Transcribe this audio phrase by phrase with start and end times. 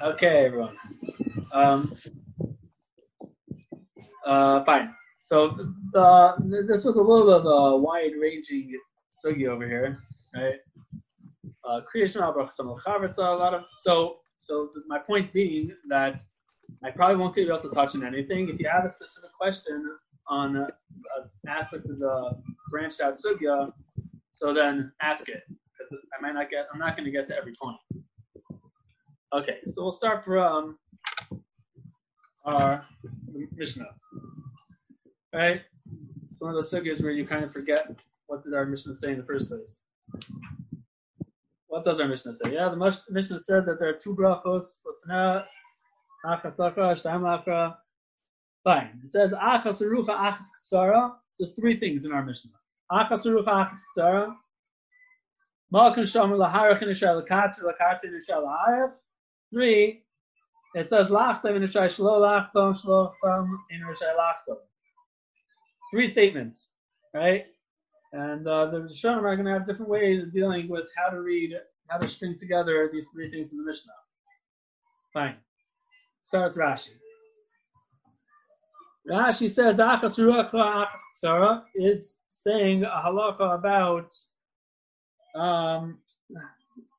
[0.00, 0.76] Okay, everyone.
[1.52, 1.96] Um,
[4.24, 4.94] uh, fine.
[5.18, 5.56] So
[5.92, 8.78] the, this was a little bit of a wide-ranging
[9.12, 9.98] sugi over here,
[10.36, 10.54] right?
[11.68, 16.20] Uh, creation of a lot of so so my point being that
[16.84, 18.48] I probably won't be able to touch on anything.
[18.48, 19.84] If you have a specific question
[20.28, 20.68] on uh,
[21.48, 22.40] aspects of the
[22.70, 23.72] branched out sugya,
[24.34, 26.66] so then ask it because I might not get.
[26.72, 27.78] I'm not going to get to every point.
[29.30, 30.78] Okay, so we'll start from
[32.46, 32.86] our
[33.54, 33.90] Mishnah.
[35.34, 35.60] Right?
[36.24, 37.88] It's one of those sugyas where you kind of forget
[38.26, 39.80] what did our Mishnah say in the first place.
[41.66, 42.54] What does our Mishnah say?
[42.54, 44.78] Yeah, the Mishnah said that there are two brachos,
[48.64, 49.00] Fine.
[49.04, 51.10] It says achas rucha achas ktsara.
[51.10, 52.52] It says three things in our Mishnah.
[52.90, 54.34] Achas rucha achas ktsara.
[55.72, 58.94] Malkan shomer laharach in ishar lakatzer lakatzer laharach.
[59.52, 60.04] Three.
[60.74, 64.58] It says lachtam in ishar shlo lachtam shlo lachtam in ishar lachtam.
[65.90, 66.70] Three statements,
[67.14, 67.46] right?
[68.12, 71.20] And uh, the Rishonim are going to have different ways of dealing with how to
[71.20, 71.52] read,
[71.88, 73.92] how to string together these three things in the Mishnah.
[75.12, 75.36] Fine.
[76.22, 76.90] Start with Rashi.
[79.10, 84.12] Rashi says Achas Ruach Achas is saying a halacha about
[85.34, 85.98] um,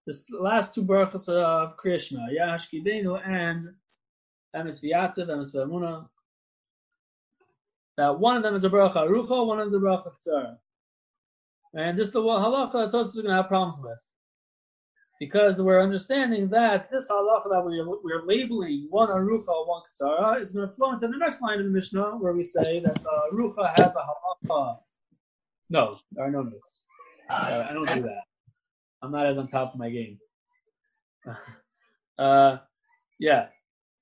[0.09, 3.69] this last two brachas of Krishma, Yash Kidenu and
[4.55, 6.07] Emes V'Yatzev, Emes V'Amuna.
[7.97, 10.57] That one of them is a bracha Rucha, one of them is a bracha Ksara.
[11.75, 13.99] And this is the halacha that Tosus is going to have problems with.
[15.19, 20.53] Because we're understanding that this halacha that we're, we're labeling one arucha, one kasara, is
[20.53, 23.09] going to flow into the next line of the Mishnah where we say that the
[23.31, 24.79] arucha has a halacha.
[25.69, 26.81] No, there are no notes.
[27.29, 28.23] Uh, I don't do that.
[29.01, 30.17] I'm not as on top of my game.
[32.19, 32.57] uh,
[33.19, 33.47] yeah,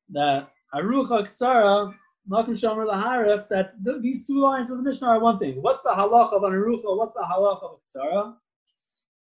[0.09, 1.93] that arucha kasara
[2.29, 5.61] Malkum Shomer Laharif, that th- these two lines of the Mishnah are one thing.
[5.61, 6.97] What's the halach of an arucha?
[6.97, 8.35] What's the halach of a tzara?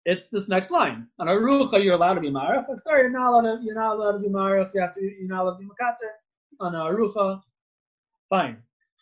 [0.05, 1.07] It's this next line.
[1.19, 2.67] An arucha, you're allowed to be marif.
[2.83, 3.65] Sorry, you're not allowed to.
[3.65, 4.71] You're not allowed to be marif.
[4.75, 5.01] You have to.
[5.01, 6.11] You're not allowed to be makatzer.
[6.61, 7.41] On arucha,
[8.29, 8.59] fine.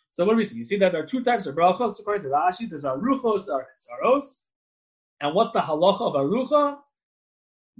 [0.07, 0.57] So what do we see?
[0.57, 2.69] You see that there are two types of brachos according to Rashi.
[2.69, 4.43] There's aruchos, there are tzaros.
[5.21, 6.77] And what's the halacha of arucha?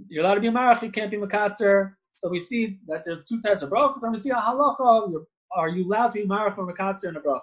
[0.08, 0.82] You're allowed to be marach.
[0.82, 1.94] You can't be makatzer.
[2.16, 5.12] So we see that there's two types of brachos, and we see a halacha.
[5.12, 7.40] You're you allowed to be marach from a katzer and a bracha?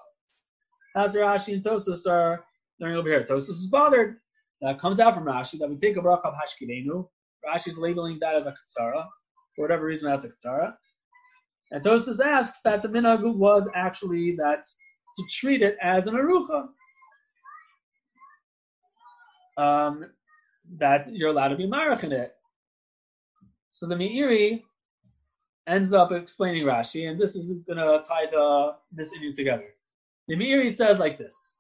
[0.95, 2.45] That's Rashi and Tosus are
[2.81, 3.23] learning over here.
[3.23, 4.17] Tosus is bothered.
[4.63, 7.07] That comes out from Rashi that we take a bracha of hashkivenu.
[7.45, 9.05] Rashi's labeling that as a katsara.
[9.55, 10.75] For whatever reason, that's a katsara.
[11.73, 14.63] And Tosus asks that the minhag was actually that
[15.19, 16.69] to treat it as an arucha.
[19.57, 20.07] Um,
[20.79, 22.35] that you're allowed to be marach in it.
[23.71, 24.63] So the Meiri
[25.67, 29.69] ends up explaining Rashi, and this is going to tie the this issue together.
[30.29, 31.57] The Meiri says like this: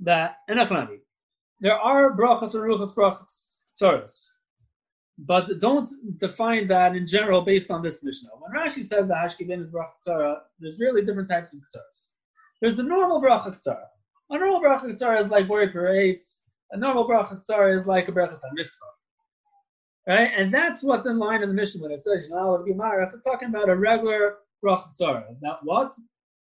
[0.00, 0.98] that enachnami,
[1.60, 4.26] there are brachas and ruchas brachas tzoros,
[5.18, 8.30] but don't define that in general based on this mishnah.
[8.38, 12.08] When Rashi says that hashkibin is bracha tzara, there's really different types of tzoros.
[12.60, 13.86] There's the normal bracha tzara.
[14.30, 16.43] A normal bracha tzara is like where it creates.
[16.74, 18.84] A normal bracha tzara is like a bracha mitzvah.
[20.08, 20.30] Right?
[20.36, 23.24] And that's what the line in the mission when it says not be marach, it's
[23.24, 25.24] talking about a regular brach tzara.
[25.40, 25.94] That what?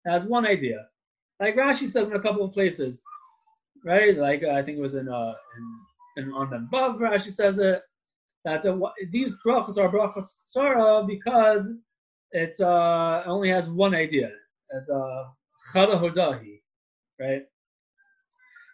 [0.07, 0.87] Has one idea.
[1.39, 3.03] Like Rashi says in a couple of places,
[3.85, 4.17] right?
[4.17, 5.33] Like uh, I think it was in uh
[6.17, 7.83] in, in on the above Rashi says it
[8.43, 11.71] that the, these brachas are brachas tzara because
[12.31, 14.31] it's uh only has one idea
[14.75, 15.25] as a
[15.73, 16.59] chada hodahi,
[17.19, 17.43] right?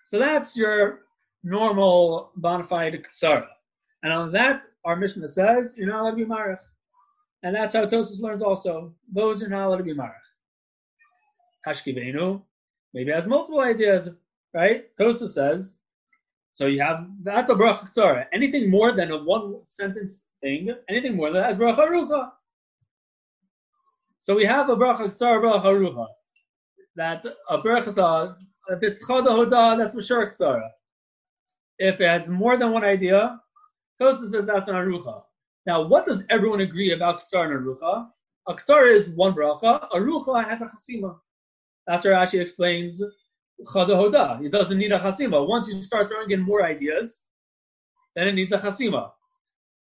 [0.06, 1.02] So that's your
[1.44, 3.48] normal bona fide tzara.
[4.04, 6.60] And on that, our Mishnah says, you're not allowed to be marach.
[7.44, 8.94] And that's how Tosus learns also.
[9.14, 10.14] Those are not allowed to be marach.
[11.68, 12.42] Hashkivenu
[12.94, 14.10] maybe has multiple ideas,
[14.54, 14.96] right?
[14.98, 15.74] Tosus says,
[16.54, 18.26] so you have, that's a bracha tzara.
[18.34, 22.32] Anything more than a one sentence thing, anything more than that is bracha rucha.
[24.22, 26.08] So we have a bracha tzara, bracha rucha.
[26.96, 28.36] That a bracha,
[28.70, 30.68] if it's chada hoda, that's for sure tzara.
[31.80, 33.40] If it has more than one idea,
[33.98, 35.24] Tosa says that's an arucha.
[35.66, 38.10] Now, what does everyone agree about ksar and arucha?
[38.48, 39.90] A ksar is one bracha.
[39.92, 41.18] Arucha has a chasima.
[41.88, 43.02] That's where Rashi explains
[43.66, 44.44] chadahoda.
[44.44, 45.48] It doesn't need a chasima.
[45.48, 47.26] Once you start throwing in more ideas,
[48.16, 49.12] then it needs a chasima.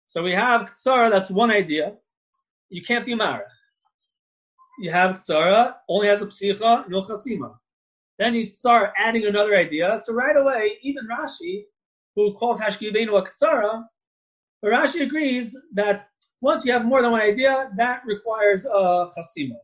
[0.09, 1.93] So we have ksara, that's one idea.
[2.69, 3.45] You can't be married.
[4.79, 7.55] You have ksara, only has a psicha, no chasima.
[8.19, 9.99] Then you start adding another idea.
[10.03, 11.65] So right away, even Rashi,
[12.25, 13.85] who calls Hashkivenu a ksara,
[14.61, 16.09] but Rashi agrees that
[16.41, 19.57] Once you have more than one idea, that requires a uh, chasima.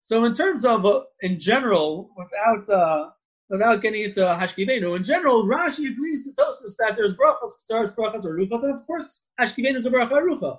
[0.00, 3.10] So in terms of, uh, in general, without uh,
[3.48, 8.24] without getting into Hashkivenu, in general, Rashi agrees to Tosus that there's brachas, ksaras, brachas,
[8.24, 10.58] or ruchas, and of course, Hashkivenu is a bracha rucha.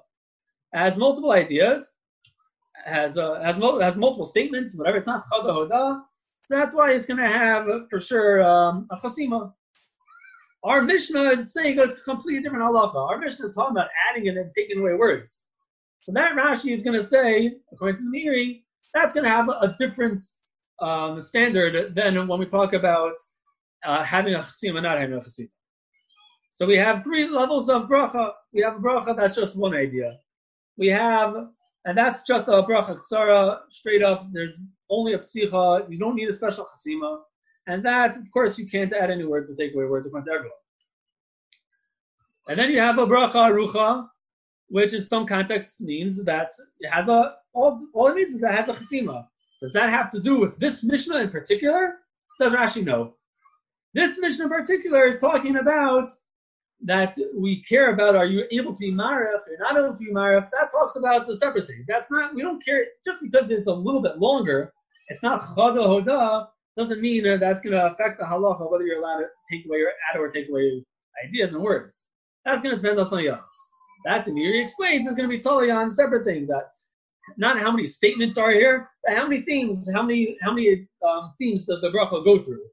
[0.74, 1.94] Has multiple ideas,
[2.86, 4.98] has uh, has, mo- has multiple statements, whatever.
[4.98, 6.02] It's not chada hoda,
[6.42, 9.54] so that's why it's going to have for sure um, a chasima.
[10.64, 12.96] Our Mishnah is saying a completely different halacha.
[12.96, 15.44] Our Mishnah is talking about adding and then taking away words.
[16.04, 18.64] So that Rashi is going to say, according to the Meiri,
[18.94, 20.22] that's going to have a different
[20.80, 23.14] um, standard than when we talk about
[23.86, 25.50] uh, having a chasima and not having a chasima.
[26.52, 28.32] So we have three levels of bracha.
[28.54, 30.18] We have a bracha that's just one idea.
[30.78, 31.36] We have,
[31.86, 34.28] and that's just a bracha ksara, straight up.
[34.32, 35.90] There's only a psicha.
[35.90, 37.22] You don't need a special chasima.
[37.68, 40.32] And that, of course, you can't add any words to take away words according to
[40.32, 40.58] everyone.
[42.48, 44.08] And then you have a bracha arucha,
[44.70, 46.50] which in some contexts means that
[46.80, 49.28] it has a all, all it means is that it has a chasima.
[49.62, 52.00] Does that have to do with this Mishnah in particular?
[52.38, 53.16] Says Rashi, no.
[53.94, 56.10] This Mishnah in particular is talking about
[56.84, 60.12] that we care about are you able to be marif, you're not able to be
[60.12, 61.86] marif, that talks about a separate thing.
[61.88, 64.74] That's not, we don't care, just because it's a little bit longer,
[65.10, 66.48] it's not chada hoda,
[66.78, 69.80] doesn't mean that that's going to affect the halacha, whether you're allowed to take away
[69.80, 70.84] or add or take away
[71.26, 72.02] ideas and words.
[72.46, 73.52] That's going to depend on something else.
[74.06, 76.48] That to me explains is going to be totally on separate things.
[76.48, 76.72] That
[77.38, 81.34] not how many statements are here, but how many themes, how many how many um,
[81.38, 82.64] themes does the bracha go through?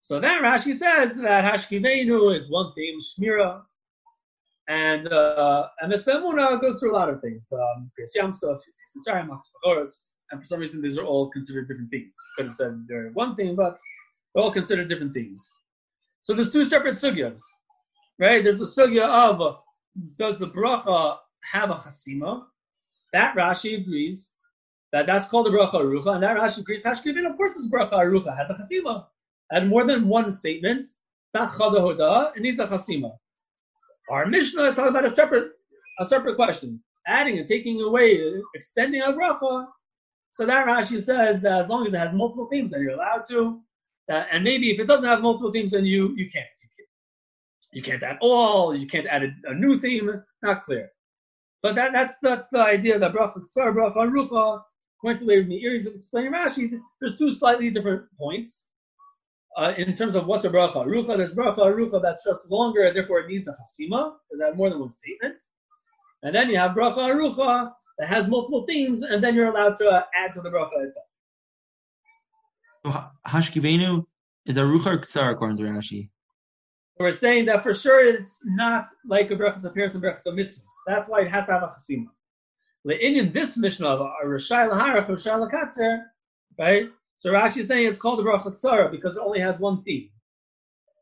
[0.00, 3.62] So then Rashi says that Hashkivenu is one theme, Shmira,
[4.68, 7.48] and uh, and Mespemuna goes through a lot of things.
[7.52, 7.90] Um,
[10.34, 12.12] and for some reason these are all considered different things.
[12.36, 13.78] Could have said they're one thing, but
[14.34, 15.48] they're all considered different things.
[16.22, 17.38] So there's two separate sugyas,
[18.18, 18.42] right?
[18.42, 19.58] There's a sugya of
[20.16, 21.18] does the bracha
[21.52, 22.46] have a chasima?
[23.12, 24.30] That Rashi agrees
[24.92, 27.92] that that's called a bracha arucha, and that Rashi agrees Hashkivin, of course, is bracha
[27.92, 29.06] arucha, has a chasima.
[29.52, 30.86] And more than one statement,
[31.36, 33.12] hoda, it needs a chasima.
[34.10, 35.52] Our Mishnah is talking about a separate
[36.00, 36.82] a separate question.
[37.06, 38.20] Adding and taking away,
[38.54, 39.66] extending a bracha.
[40.34, 43.24] So that Rashi says that as long as it has multiple themes, then you're allowed
[43.28, 43.60] to.
[44.08, 46.46] That, and maybe if it doesn't have multiple themes, then you you can't.
[47.70, 48.74] You can't add all.
[48.74, 50.10] You can't add a, a new theme.
[50.42, 50.90] Not clear.
[51.62, 54.60] But that, that's that's the idea that bracha tzar bracha rucha.
[54.98, 58.64] According to the Meiri is explaining Rashi, there's two slightly different points.
[59.56, 62.96] Uh, in terms of what's a bracha rucha, there's bracha rucha that's just longer, and
[62.96, 65.36] therefore it needs a hasima because it has more than one statement.
[66.24, 69.88] And then you have bracha rucha that has multiple themes, and then you're allowed to
[69.88, 71.06] uh, add to the bracha itself.
[72.84, 74.04] So hashkivenu
[74.46, 76.10] is a rucha or according to Rashi.
[76.98, 80.62] We're saying that for sure it's not like a brachas appears in brachas of mitzvahs.
[80.86, 82.08] That's why it has to have a chasima.
[83.00, 86.02] In this Mishnah of Rashai Laharach, Rashai Lakatzer,
[86.58, 86.90] right?
[87.16, 90.10] So Rashi is saying it's called a bracha tzara because it only has one theme.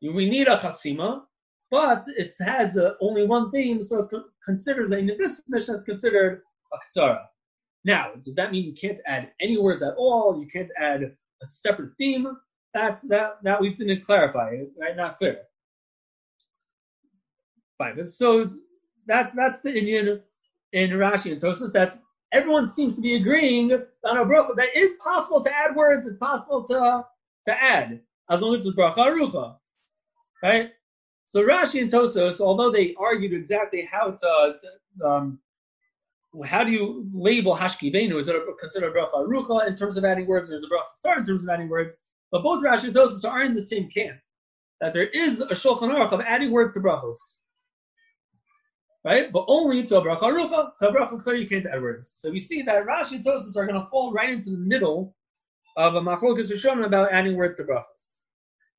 [0.03, 1.23] We need a chasima,
[1.71, 4.15] but it has uh, only one theme, so it's
[4.45, 6.43] considered in this Mishnah it's considered
[7.85, 10.39] Now, does that mean you can't add any words at all?
[10.41, 12.27] You can't add a separate theme?
[12.75, 14.97] That's that that we didn't clarify, right?
[14.97, 15.43] Not clear.
[17.79, 18.05] Fine.
[18.07, 18.51] So
[19.07, 20.21] that's that's the inyan
[20.73, 21.73] in Rashi and Tosus.
[21.73, 21.97] That's
[22.33, 26.07] everyone seems to be agreeing on a bracha that is possible to add words.
[26.07, 27.05] It's possible to
[27.47, 28.01] to add
[28.31, 29.57] as long as it's bracha arucha,
[30.43, 30.71] right?
[31.27, 34.55] So Rashi and Tosos, although they argued exactly how to,
[35.01, 35.39] to um,
[36.47, 38.19] how do you label hashkivenu?
[38.19, 40.71] Is it a, considered a bracha arucha in terms of adding words, or is it
[40.71, 41.97] a bracha sorry in terms of adding words?
[42.31, 44.19] But both Rashi and Tosos are in the same camp
[44.81, 47.19] that there is a shulchan aruch of adding words to brachos
[49.05, 49.33] right?
[49.33, 52.13] But only to a bracha rucha, to a bracha ksar you can't add words.
[52.17, 55.15] So we see that Rashi and Tosis are going to fall right into the middle
[55.77, 58.19] of a machlokas Rishonim about adding words to brachas.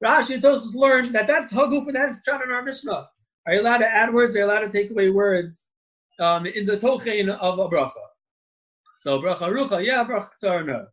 [0.03, 3.07] Rashi and Tosis learned that that's haguf and that's chat in our Mishnah.
[3.45, 4.36] Are you allowed to add words?
[4.36, 5.62] Are you allowed to take away words
[6.20, 7.91] um, in the tochein of a bracha?
[8.98, 10.88] So bracha rucha, yeah, bracha ksar, no.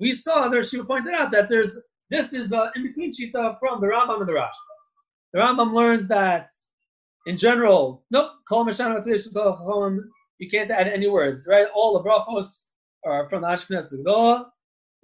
[0.00, 0.62] We saw there.
[0.62, 1.78] She pointed out that there's
[2.10, 4.74] this is uh, in between shita from the Rambam and the Rashba.
[5.32, 6.50] The Rambam learns that
[7.26, 8.66] in general, nope, kol
[10.38, 11.66] you can't add any words, right?
[11.74, 12.66] All the brachos
[13.06, 14.44] are from the Ashkenaz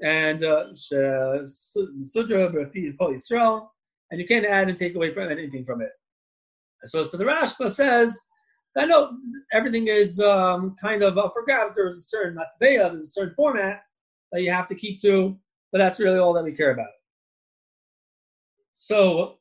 [0.01, 0.75] and uh,
[1.47, 3.69] Sudra Kol Yisrael,
[4.11, 5.91] and you can't add and take away from anything from it.
[6.85, 8.19] So, so the Rashba says
[8.79, 9.11] I know
[9.53, 11.75] everything is um, kind of up for grabs.
[11.75, 13.83] There's a certain matveya, there's a certain format
[14.33, 15.37] that you have to keep to,
[15.73, 16.91] but that's really all that we care about.
[18.73, 19.39] So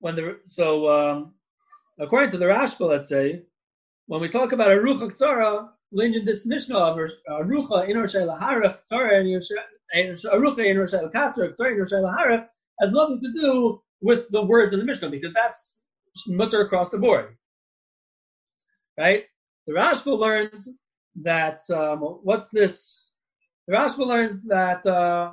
[0.00, 1.34] when the so um,
[1.98, 3.42] according to the Rashba, let's say,
[4.06, 8.80] when we talk about a rucha tzara, in this Mishnah of rucha in Rosh Hashanah,
[8.90, 12.46] tzara in a rucha in Rosh Hashanah, tzara in Rosh Hashanah,
[12.80, 15.82] has nothing to do with the words in the Mishnah because that's
[16.26, 17.36] mutter across the board,
[18.98, 19.24] right?
[19.66, 20.68] The Rashba learns
[21.22, 23.10] that um, what's this?
[23.66, 24.86] The Rashba learns that.
[24.86, 25.32] Uh,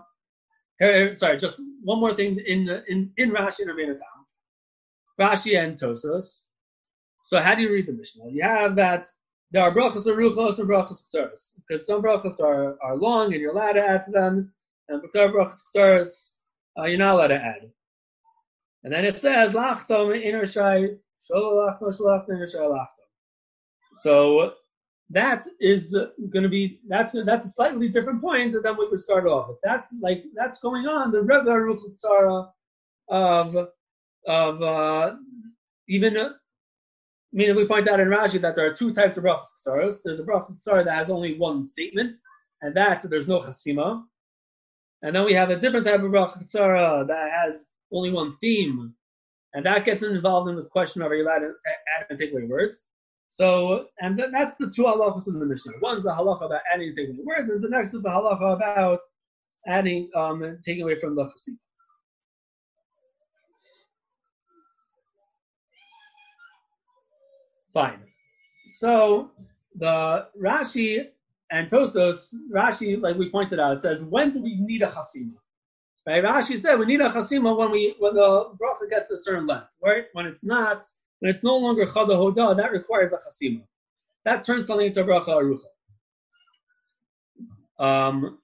[1.14, 4.00] sorry, just one more thing in in in Rashi and Rabbeinu
[5.20, 6.42] Rashi and Tosos.
[7.24, 8.30] So how do you read the Mishnah?
[8.30, 9.06] You have that
[9.52, 13.42] there are brachas and ruchos and brachas k'tzaros because some brachas are, are long and
[13.42, 14.52] you're allowed to add to them,
[14.90, 16.34] and because brachas k'tzaros
[16.80, 17.70] uh, you're not allowed to add.
[18.84, 20.96] And then it says lachtom inner shai
[21.30, 23.01] shalachtom shalachtom inner shai lachtom.
[23.94, 24.54] So
[25.12, 25.96] that is
[26.30, 29.58] going to be that's that's a slightly different point than what we started off with.
[29.64, 31.82] That's like that's going on the regular ruch
[33.10, 33.68] of
[34.28, 35.16] of uh,
[35.90, 36.30] even uh,
[37.34, 40.00] meaning we point out in Rashi that there are two types of brachas ksaros.
[40.04, 42.16] There's a brachas ksara that has only one statement,
[42.62, 44.04] and that there's no chasima.
[45.02, 48.94] And then we have a different type of brachas ksara that has only one theme,
[49.54, 51.54] and that gets involved in the question of are you allowed to
[51.98, 52.84] add and take away words.
[53.32, 55.72] So, and then that's the two halachas in the Mishnah.
[55.82, 58.58] One's the halacha about adding and taking away words, and the next is the halacha
[58.58, 59.00] about
[59.66, 61.58] adding, um, taking away from the chasima.
[67.74, 68.02] Fine.
[68.80, 69.32] So
[69.76, 71.08] the Rashi
[71.52, 75.38] and Tosos, Rashi, like we pointed out, says, when do we need a chasima?
[76.06, 76.22] Right?
[76.22, 79.68] Rashi said we need a chasima when we when the bracha gets a certain length.
[79.82, 80.08] Right?
[80.12, 80.84] When it's not,
[81.22, 83.62] when it's no longer chada hoda, that requires a chasima.
[84.26, 85.70] That turns something into a bracha arucha.
[87.80, 88.40] Um,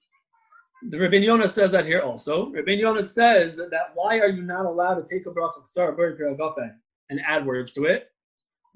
[0.88, 2.50] the Rabbi Yonah says that here also.
[2.50, 6.72] Rabbi Yonah says that why are you not allowed to take a bracha
[7.10, 8.12] and add words to it?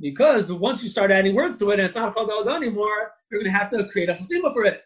[0.01, 3.53] Because once you start adding words to it and it's not chal anymore, you're going
[3.53, 4.83] to have to create a chasima for it.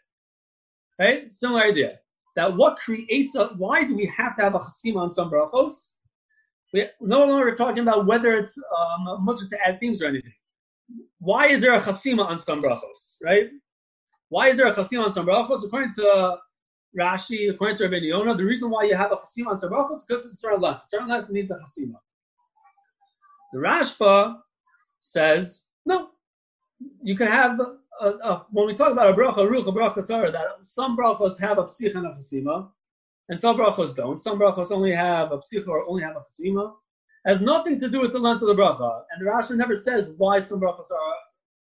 [0.99, 1.33] Right?
[1.33, 2.01] Similar idea.
[2.35, 5.93] That what creates a, why do we have to have a chasima on some brachos?
[6.73, 10.33] We no longer talking about whether it's um, much to add themes or anything.
[11.19, 13.17] Why is there a chasima on some brachos?
[13.23, 13.49] Right?
[14.29, 15.65] Why is there a chasima on some brachos?
[15.65, 16.37] According to
[16.99, 19.97] Rashi, according to Rabbi Yonah, the reason why you have a chasima on some brachos
[19.97, 20.85] is because it's a certain length.
[20.85, 21.97] A certain length needs a chasima.
[23.53, 24.39] The Rashba
[25.01, 26.09] says, no,
[27.03, 27.61] you can have,
[28.01, 31.39] a, a, when we talk about a bracha, ruch, a bracha tzara, that some brachos
[31.41, 32.69] have a psich and a chasima,
[33.28, 34.21] and some brachos don't.
[34.21, 36.75] Some brachos only have a psich or only have a chasima.
[37.26, 39.02] Has nothing to do with the length of the bracha.
[39.11, 40.90] And the Rashi never says why some brachos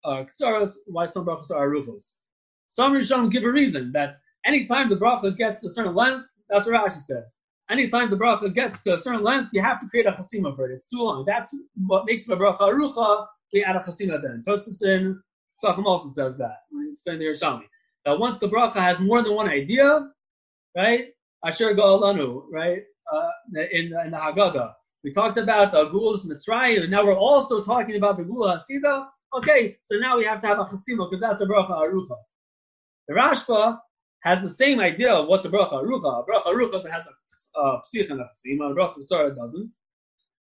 [0.04, 2.12] are uh, why some brachos are ruchos.
[2.68, 6.66] Some Rishon give a reason that anytime the bracha gets to a certain length, that's
[6.66, 7.34] what Rashi says.
[7.68, 10.70] Anytime the bracha gets to a certain length, you have to create a chasima for
[10.70, 10.74] it.
[10.74, 11.24] It's too long.
[11.26, 11.56] That's
[11.86, 14.42] what makes the bracha arucha we add a chasina then.
[14.46, 15.20] Tosus in
[15.64, 16.58] also says that.
[16.92, 17.64] Explain the Yerushalmi.
[18.04, 20.10] That once the bracha has more than one idea,
[20.76, 21.06] right?
[21.44, 22.82] Asher Ga'alanu, right?
[23.12, 23.28] Uh,
[23.72, 24.72] in, in the Haggadah.
[25.04, 29.06] We talked about the Geulas Mitzrayim, and now we're also talking about the Gula Hasida.
[29.36, 32.16] Okay, so now we have to have a chasima because that's a bracha arucha.
[33.06, 33.78] The Rashba
[34.24, 36.24] has the same idea of what's a bracha arucha.
[36.24, 38.24] A bracha arucha has a, a psich and a.
[38.24, 39.72] A bracha tzara doesn't.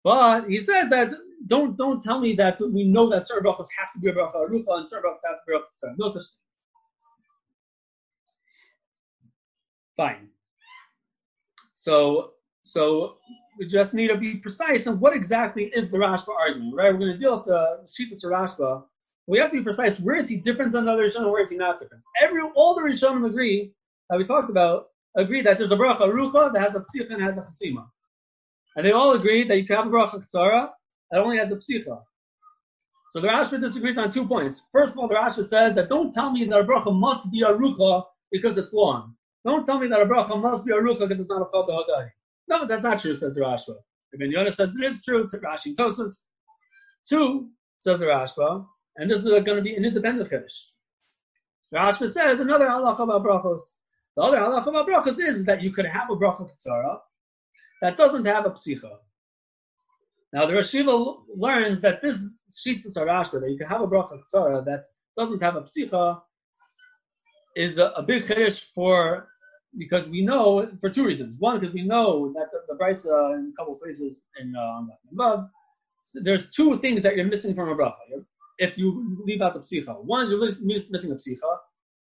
[0.05, 1.13] But he says that
[1.47, 4.35] don't don't tell me that we know that certain brachos have to be a bracha
[4.35, 6.39] arucha and certain brachos have to be a bracha No such thing.
[9.97, 10.32] Fine.
[11.83, 13.17] So so
[13.59, 16.93] we just need to be precise on what exactly is the Rashba argument, right?
[16.93, 18.85] We're going to deal with the Shitas Rashba.
[19.27, 19.99] We have to be precise.
[19.99, 21.33] Where is he different than the other Rishonim?
[21.33, 22.05] Where is he not different?
[22.23, 23.75] Every all the Rishonim agree
[24.09, 27.21] that we talked about agree that there's a bracha rucha that has a psicha and
[27.21, 27.85] has a chasima.
[28.77, 30.69] And they all agree that you can have a bracha ktsara
[31.11, 32.01] that only has a psicha.
[33.11, 34.63] So the Rashba disagrees on two points.
[34.71, 37.43] First of all, the Rashba says that don't tell me that a bracha must be
[37.43, 39.17] a rucha because it's long.
[39.45, 41.67] Don't tell me that a bracha must be a rucha because it's not a chal
[41.67, 42.11] hodai.
[42.49, 43.75] No, that's not true, says the Rashba.
[44.15, 46.13] Ibn Yonah says it is true to Rashi Tosus.
[47.09, 47.49] Two,
[47.81, 48.65] says the Rashba,
[48.97, 50.67] and this is going to be an independent chiddush.
[51.75, 53.63] Rashba says another halacha about brachos.
[54.17, 56.99] The other halacha about brachos is that you could have a bracha ktsara
[57.81, 58.91] that doesn't have a psicha.
[60.33, 64.65] Now the Rashiva learns that this Shitas Arashba, that you can have a bracha tzara
[64.67, 64.85] that
[65.17, 66.21] doesn't have a psicha,
[67.57, 69.29] is a, a big chiddush for
[69.79, 71.37] because we know for two reasons.
[71.39, 75.49] One, because we know that the, the Brisa in a couple places in uh, above,
[76.15, 78.25] there's two things that you're missing from a bracha.
[78.59, 81.57] If you leave out the psicha, one is you're missing a psicha,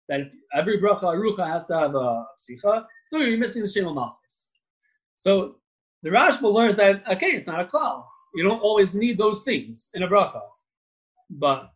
[0.09, 2.85] that every bracha arucha has to have a psicha.
[3.11, 4.47] Two, you're missing the shem malchus.
[5.15, 5.55] So
[6.03, 8.05] the Rashba learns that okay, it's not a cloud.
[8.33, 10.41] You don't always need those things in a bracha.
[11.29, 11.71] But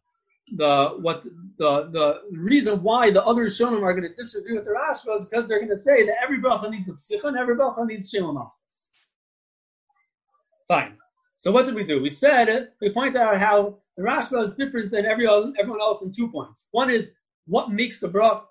[0.53, 1.23] the what
[1.57, 5.25] the the reason why the other Rishonim are going to disagree with the Rashba is
[5.25, 8.09] because they're going to say that every bracha needs a psicha and every bracha needs
[8.09, 8.87] shalom achas.
[10.67, 10.97] Fine.
[11.37, 12.01] So what did we do?
[12.01, 16.11] We said we pointed out how the Rashba is different than every everyone else in
[16.11, 16.67] two points.
[16.71, 17.11] One is
[17.47, 18.43] what makes a bracha.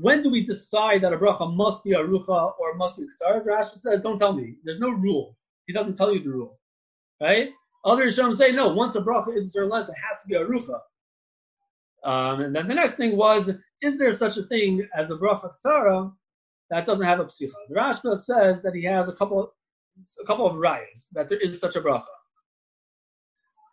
[0.00, 3.42] When do we decide that a bracha must be a rucha or must be ksar?
[3.44, 4.56] Rashba says, "Don't tell me.
[4.64, 5.38] There's no rule.
[5.66, 6.58] He doesn't tell you the rule,
[7.22, 7.50] right?"
[7.84, 8.72] Other Others say, "No.
[8.74, 10.78] Once a bracha is a certain length, it has to be a rucha."
[12.04, 15.52] Um, and then the next thing was, is there such a thing as a bracha
[15.64, 16.12] tzara
[16.70, 17.52] that doesn't have a psicha?
[17.68, 19.52] The Rashba says that he has a couple,
[20.20, 22.04] a couple of rayas that there is such a bracha,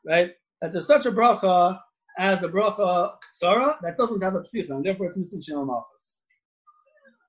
[0.05, 0.31] right?
[0.61, 1.79] That there's such a bracha
[2.19, 6.17] as a bracha tzara that doesn't have a psicha, and therefore it's missing shalom malchus.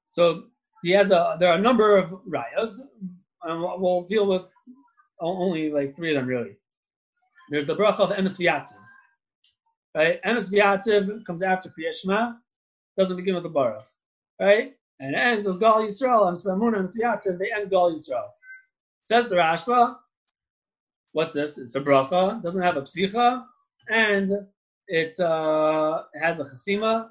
[0.09, 0.45] So
[0.83, 2.79] he has a, there are a number of rayas,
[3.45, 4.43] and we'll deal with
[5.21, 6.57] only like three of them really.
[7.51, 8.77] There's the bracha of emes v'yatziv
[9.95, 10.23] right?
[10.23, 12.37] Emes v'yatziv comes after Kriyashma,
[12.97, 13.85] doesn't begin with the Baruch,
[14.41, 14.75] right?
[15.01, 18.29] And it ends with Ga'al Yisrael, and Svamuna and V'yatziv, they end Ga'al Yisrael.
[19.07, 19.97] Says the Rashba,
[21.13, 21.59] what's this?
[21.59, 23.45] It's a bracha, doesn't have a psicha,
[23.89, 24.31] and
[24.87, 27.09] it uh, has a chasima.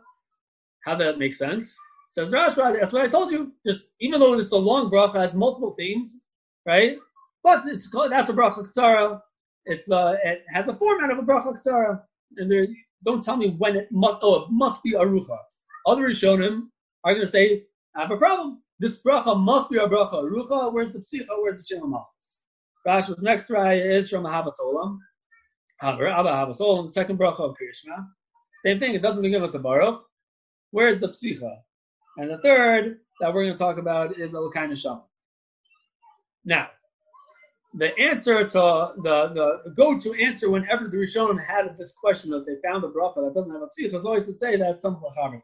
[0.85, 1.75] How that make sense?
[2.09, 3.51] Says Rashba, that's what I told you.
[3.65, 6.17] Just even though it's a long bracha, it has multiple themes,
[6.65, 6.97] right?
[7.43, 9.21] But it's that's a bracha ksara.
[9.65, 12.01] It's uh, it has a format of a bracha ksara
[12.37, 12.67] and they
[13.03, 14.19] don't tell me when it must.
[14.21, 15.37] Oh, it must be arucha.
[15.85, 16.67] Other Rishonim
[17.03, 17.63] are going to say,
[17.95, 18.61] I have a problem.
[18.79, 20.71] This bracha must be a bracha arucha.
[20.71, 21.27] Where's the psicha?
[21.41, 21.93] Where's the shem
[22.87, 24.97] Rashba's next raya is from Ahavas Olam.
[25.81, 28.05] Abba Ahavas Olam, the second bracha of Krishma.
[28.63, 28.93] Same thing.
[28.93, 30.01] It doesn't begin with the baruch.
[30.71, 31.57] Where's the psicha?
[32.17, 35.03] And the third that we're going to talk about is Elokai Neshama.
[36.45, 36.69] Now,
[37.73, 42.55] the answer to the, the, go-to answer whenever the Rishonim had this question that they
[42.67, 45.41] found a bracha that doesn't have a psich was always to say that some chavarta.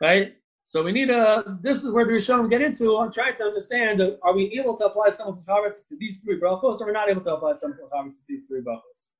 [0.00, 0.36] Right?
[0.64, 1.58] So we need a.
[1.62, 4.86] This is where the Rishonim get into on trying to understand: Are we able to
[4.86, 7.88] apply some the to these three brachos, or we're not able to apply some the
[7.88, 9.10] to these three brachos?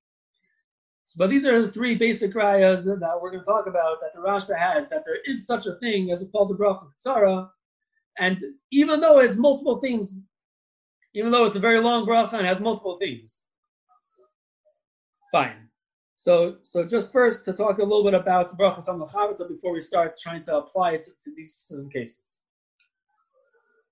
[1.06, 4.10] So, but these are the three basic rayas that we're going to talk about that
[4.12, 7.48] the Rashba has that there is such a thing as a called the bracha tzara,
[8.18, 8.38] and
[8.72, 10.20] even though it's multiple things
[11.16, 13.38] even though it's a very long bracha and has multiple themes.
[15.32, 15.70] Fine.
[16.16, 19.06] So, so just first to talk a little bit about brachas on the
[19.48, 22.38] before we start trying to apply it to, to these specific cases.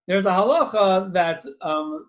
[0.06, 2.06] There's a halacha that um,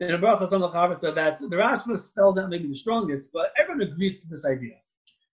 [0.00, 0.68] in a brachas on the
[1.12, 4.76] that the Rashba spells out maybe the strongest, but everyone agrees to this idea,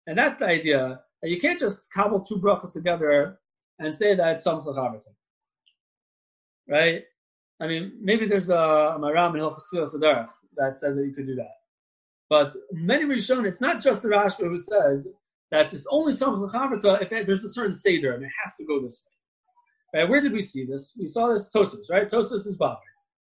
[0.07, 3.39] and that's the idea that you can't just cobble two brachas together
[3.77, 4.63] and say that it's some
[6.67, 7.03] right?
[7.61, 11.55] I mean, maybe there's a, Maram in that says that you could do that.
[12.29, 15.07] But many Rishon, it's not just the Rashba who says
[15.51, 18.81] that it's only some Chavarta if there's a certain Seder and it has to go
[18.81, 20.01] this way.
[20.01, 20.09] Right?
[20.09, 20.95] Where did we see this?
[20.99, 22.09] We saw this Tosus, right?
[22.09, 22.77] Tosus is bothered.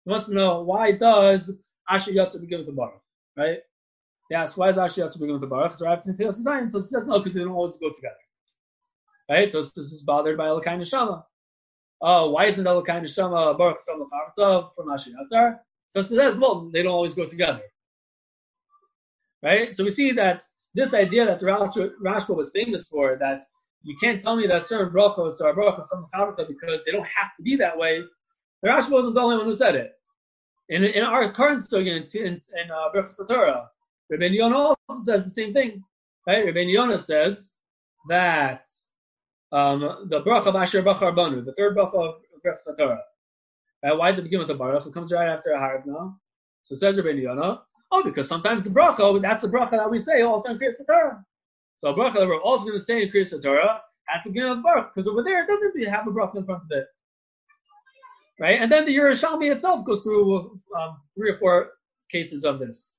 [0.04, 1.50] He wants to know why does
[1.88, 3.02] Asher Yatza begin with the Baruch,
[3.36, 3.58] right?
[4.30, 5.76] Yes, why does Asher Yatza begin with the Baruch?
[5.76, 8.14] So after Tfilas Adar, Tosus says no, because they don't always go together.
[9.28, 9.52] Right?
[9.52, 11.24] Tosus is bothered by Elokai Neshama
[12.02, 15.58] Uh, why isn't Elokai Neshama uh, Baruch Sam uh, from Ashiyatzar?
[15.90, 17.62] So it says, well, they don't always go together.
[19.42, 19.74] Right?
[19.74, 20.42] So we see that
[20.74, 23.42] this idea that Rashba was famous for, that
[23.82, 26.06] you can't tell me that certain brachos are brachos some
[26.48, 28.02] because they don't have to be that way.
[28.62, 29.92] The Rashba wasn't the only one who said it.
[30.70, 33.68] In, in our current sugya in, in, in uh, Brachos Torah,
[34.10, 35.84] Rabbi Yonah also says the same thing.
[36.26, 36.46] Right?
[36.46, 37.52] Rabbi Yonah says
[38.08, 38.66] that
[39.54, 42.14] um, the bracha of Asher Bachar Banu, the third bracha of
[42.44, 43.00] Brachas Torah.
[43.84, 44.86] Uh, why does it begin with the baruch?
[44.86, 46.14] It comes right after a.
[46.64, 47.62] So says Rabbi Yonah,
[47.92, 51.24] oh, because sometimes the bracha, that's the bracha that we say also in Kriyas Torah.
[51.78, 54.50] So a bracha that we're also going to say in Kriyas Torah has to begin
[54.50, 56.86] with baruch, because over there it doesn't have a bracha in front of it.
[58.40, 58.60] Right?
[58.60, 61.70] And then the Yerushalmi itself goes through um, three or four
[62.10, 62.94] cases of this.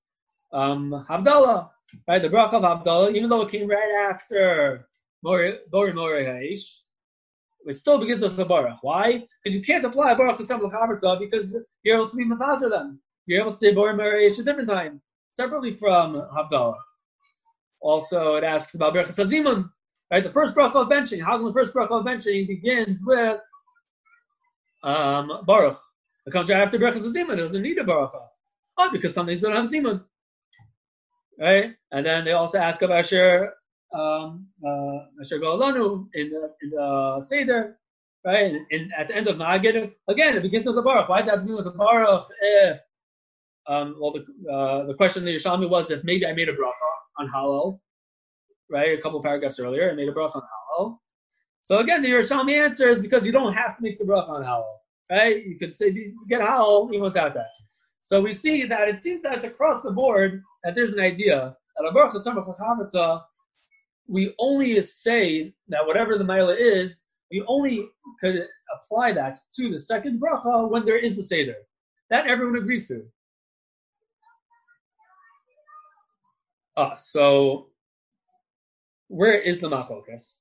[0.54, 1.70] Um, Havdalah,
[2.08, 2.22] right?
[2.22, 4.88] The bracha of Havdalah, even though it came right after
[5.26, 6.82] Bori Mori Haish,
[7.66, 8.78] it still begins with the Baruch.
[8.84, 9.28] Why?
[9.44, 12.70] Because you can't apply a Baruch to some Chavarza because you're able to be Mafazer
[12.70, 13.00] them.
[13.26, 16.76] You're able to say Bori Mori Haish a different time, separately from Havdalah.
[17.82, 19.70] Also, it asks about Berachas Hazimun.
[20.12, 21.24] Right, the first bracha of benching.
[21.24, 23.40] How come the first bracha of benching begins with
[24.84, 25.80] um, Baruch?
[26.28, 27.34] It comes right after Berachas Hazimun.
[27.34, 28.14] It doesn't need a Baruch.
[28.78, 30.04] Oh, because some things don't have Zimun.
[31.40, 31.74] Right?
[31.92, 33.54] And then they also ask about Asher
[33.94, 37.78] um, uh, in the, in the Seder,
[38.26, 38.46] right?
[38.46, 41.10] And, and, at the end of Magid, again, it begins with the Baruch.
[41.10, 42.80] Why does it have to be with the Baruch if,
[43.68, 46.74] um, well, the, uh, the question that Yerushalmi was if maybe I made a bracha
[47.20, 47.80] on Hallel,
[48.70, 48.98] right?
[48.98, 50.98] A couple paragraphs earlier, I made a bracha on Hallel.
[51.64, 54.44] So again, the Yerushalmi answer is because you don't have to make the bracha on
[54.44, 54.78] Hallel,
[55.10, 55.46] right?
[55.46, 55.92] You could say
[56.30, 57.48] get Hallel even without that.
[58.00, 61.56] So we see that it seems that it's across the board that there's an idea
[61.78, 62.20] that a bracha
[64.08, 67.88] we only say that whatever the mila is, we only
[68.20, 71.56] could apply that to the second bracha when there is a seder.
[72.10, 73.04] That everyone agrees to.
[76.78, 77.70] Ah, so
[79.08, 80.38] where is the machlokas?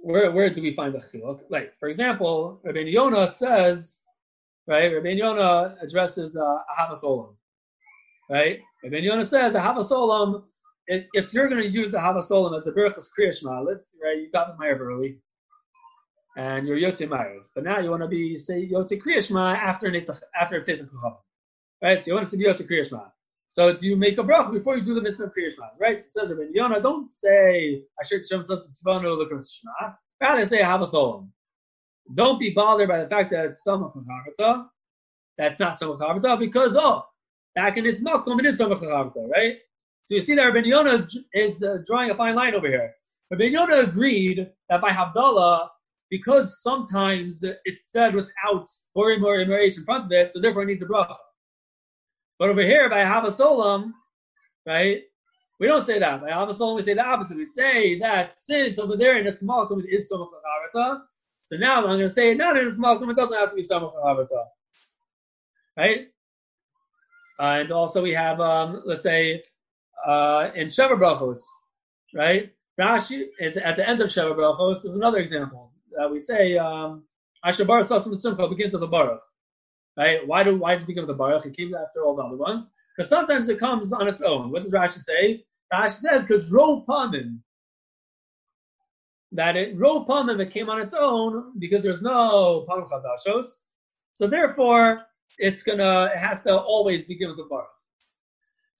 [0.00, 1.40] Where where do we find the chiluk?
[1.50, 3.98] Like for example, Rabbi Yonah says,
[4.66, 4.88] right?
[4.88, 7.34] Rabbi Yonah addresses uh, ahavas olam,
[8.28, 8.58] right?
[8.82, 10.44] Rabbi Yonah says ahavas olam.
[10.88, 14.30] If, if you're going to use ahavas olam as a berachas kriyashma, let's right, you
[14.32, 15.18] got the ma'ariv early,
[16.36, 20.10] and you're yotze ma'ariv, but now you want to be say yotze kriyashma after it's
[20.40, 21.10] after a
[21.82, 22.00] right?
[22.00, 23.10] So you want to be yotze kriyashma.
[23.50, 25.98] So do you make a bracha before you do the mitzvah of Kriya right?
[25.98, 29.94] So it says Rabbi Yonah, don't say Asher Shem Lekros Shema.
[30.20, 31.28] Rather say Havas Olam.
[32.14, 33.92] Don't be bothered by the fact that it's Samach.
[35.38, 37.04] That's not Samach Chavata because oh,
[37.54, 39.56] back in its Malcolm it is Samach Chavata, right?
[40.08, 42.94] So you see that Rabbi Yonah is, is uh, drawing a fine line over here.
[43.30, 45.68] Rabbi Yonah agreed that by Havdalah,
[46.08, 48.66] because sometimes it's said without
[48.96, 51.14] Borim or in front of it, so therefore it needs a bracha.
[52.38, 53.92] But over here, by Havasolam,
[54.66, 55.02] right,
[55.60, 56.22] we don't say that.
[56.22, 57.36] By Havasolam, we say the opposite.
[57.36, 60.30] We say that since over there in its Malkum it is Somach
[61.50, 63.62] so now I'm going to say not in its Malkum, it doesn't have to be
[63.62, 63.92] Somach
[65.76, 66.08] Right?
[67.38, 69.42] Uh, and also we have, um, let's say,
[70.06, 71.40] uh, in Sheva Brachos,
[72.14, 72.50] right?
[72.80, 75.72] Rashi, at the end of Sheva Brachos, is another example.
[76.00, 77.04] Uh, we say, um,
[77.44, 79.20] Ashabar Sasim Simcha begins with a Baruch.
[79.98, 80.24] Right?
[80.24, 81.44] Why do why does it become the baruch?
[81.44, 82.70] It came after all the other ones.
[82.96, 84.52] Because sometimes it comes on its own.
[84.52, 85.44] What does Rashi say?
[85.74, 87.40] Rashi says because rov panim
[89.32, 93.46] that it rov panim it came on its own because there's no panim chadashos.
[94.12, 95.02] So therefore,
[95.38, 97.66] it's gonna it has to always begin with the baruch.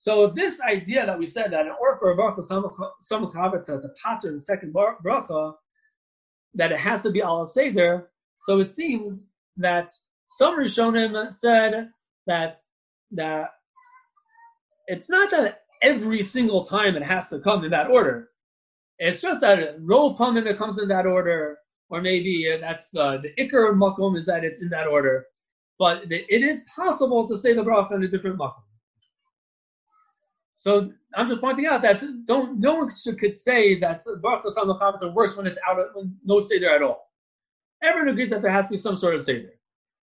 [0.01, 4.31] So this idea that we said that in order for a baruch samachavitza to pater
[4.31, 5.55] the second bracha,
[6.55, 8.09] that it has to be al seder.
[8.39, 9.25] So it seems
[9.57, 9.91] that
[10.39, 11.91] some Rishonim said
[12.29, 12.59] that
[13.11, 13.51] that
[14.87, 18.29] it's not that every single time it has to come in that order.
[19.01, 21.59] It's just that rov pamim it comes in that order,
[21.91, 25.27] or maybe that's the the ikar makom is that it's in that order.
[25.77, 28.63] But it is possible to say the bracha in a different makom.
[30.59, 35.37] So I'm just pointing out that don't no one could say that bracha samachavit works
[35.37, 37.13] when it's out of when no seder at all.
[37.81, 39.53] Everyone agrees that there has to be some sort of seder.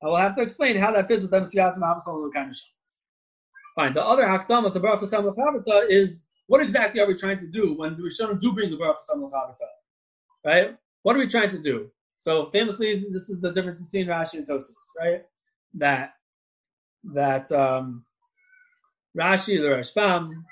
[0.02, 2.56] I will have to explain how that fits with them Siyas and
[3.76, 3.94] Fine.
[3.96, 5.34] The other Hakdama to Baruch Hashem
[5.90, 9.00] is what exactly are we trying to do when the Rishonim do bring the Baruch
[9.10, 9.30] Hashem?
[10.46, 10.78] Right?
[11.04, 11.92] What are we trying to do?
[12.16, 15.26] So famously, this is the difference between Rashi and Tosus, right?
[15.74, 16.14] That
[17.14, 18.06] that um,
[19.18, 20.44] Rashi, the Rashbam,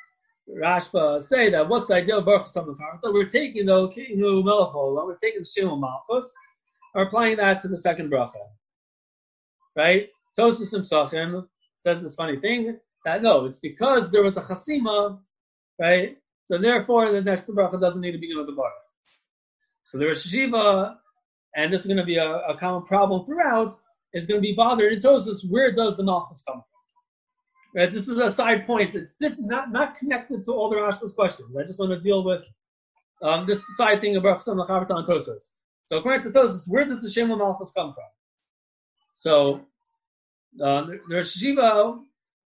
[0.49, 3.13] Rashba say that what's the idea of Baruch Hashem Chavita?
[3.13, 6.33] We're taking the Kinu Melachol, we're taking Shem Malchus,
[6.93, 8.39] we're applying that to the second bracha
[9.75, 10.09] right?
[10.37, 11.47] Tosus Psachim
[11.77, 15.19] says this funny thing that no, it's because there was a chasima,
[15.79, 16.17] right?
[16.45, 18.71] So therefore, the next bracha doesn't need to begin with the bar.
[19.83, 20.95] So the Rosh Hashiva,
[21.55, 23.75] and this is going to be a, a, common problem throughout,
[24.13, 26.72] is going to be bothered It tells us Where does the malchus come from?
[27.75, 27.91] Right?
[27.91, 28.95] This is a side point.
[28.95, 31.57] It's not not connected to all the Rashba's questions.
[31.57, 32.43] I just want to deal with
[33.23, 35.41] um, this side thing about some of the Tosus.
[35.85, 38.03] So according to Tosus, where does the Shema Malchus come from?
[39.13, 39.61] So
[40.63, 41.99] uh, the Rosh Hashiva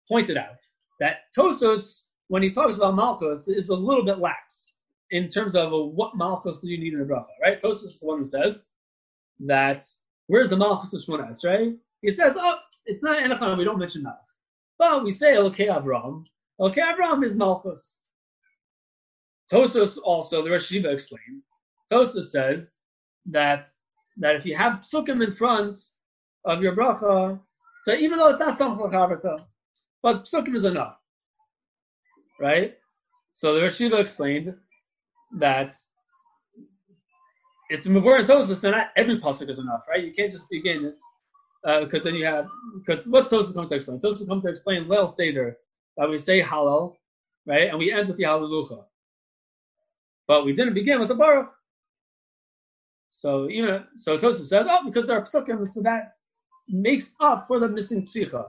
[0.08, 0.60] pointed out
[1.00, 4.74] that Tosos, when he talks about Malchus, is a little bit lax
[5.12, 7.62] in terms of uh, what Malchus do you need in a bracha, right?
[7.62, 8.70] Tosos is the one who says
[9.40, 9.84] that
[10.28, 11.74] where's the Malchus of Shmonas, right?
[12.02, 14.20] He says, oh, it's not Enochan, we don't mention that.
[14.80, 16.26] But we say Elokei Avraham.
[16.60, 17.96] Elokei Avraham is Malchus.
[19.52, 21.42] Tosos also, the Rosh Hashiva explained,
[21.92, 22.76] Tosos says
[23.28, 23.68] that
[24.18, 25.78] that if you have psukim in front
[26.46, 27.40] of your bracha.
[27.82, 29.46] So even though it's not samach chaverta,
[30.02, 30.98] but psukim is enough,
[32.40, 32.76] right?
[33.34, 34.56] So the Rashiva explained
[35.38, 35.76] that
[37.70, 38.64] it's mavur and tosis.
[38.64, 40.04] Now, not every pasuk is enough, right?
[40.04, 40.94] You can't just begin
[41.68, 44.00] because uh, then you have because what's tosis come to explain?
[44.00, 45.58] Tosis come to explain leil seder
[45.98, 46.96] that we say hallel,
[47.46, 48.86] right, and we end with the hallelujah.
[50.28, 51.50] But we didn't begin with the baruch.
[53.10, 56.14] So you know, so, Tosis says, oh, because there are psukim, so that
[56.70, 58.46] makes up for the missing psicha.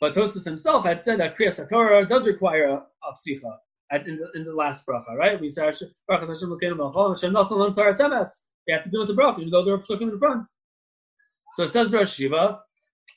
[0.00, 3.56] But Tosus himself had said that Kriyas Torah does require a, a psicha.
[3.90, 5.40] at, in, the, in the last bracha, right?
[5.40, 5.62] We say
[6.06, 8.28] Baruch Hashem Melech Hashem Nasan Lam Torah Semes.
[8.66, 10.46] We have to do it to bracha, even though there are psukim in front.
[11.54, 12.60] So it says Rosh Shiva,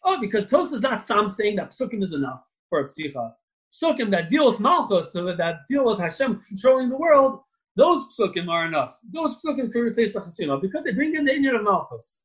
[0.05, 3.33] oh, because Tos is not Sam saying that psukim is enough for a psicha.
[3.71, 7.41] Psukim that deal with Malchus, so that deal with Hashem controlling the world,
[7.75, 8.97] those psukim are enough.
[9.13, 12.19] Those psukim can replace the chasima because they bring in the inyan of Malchus.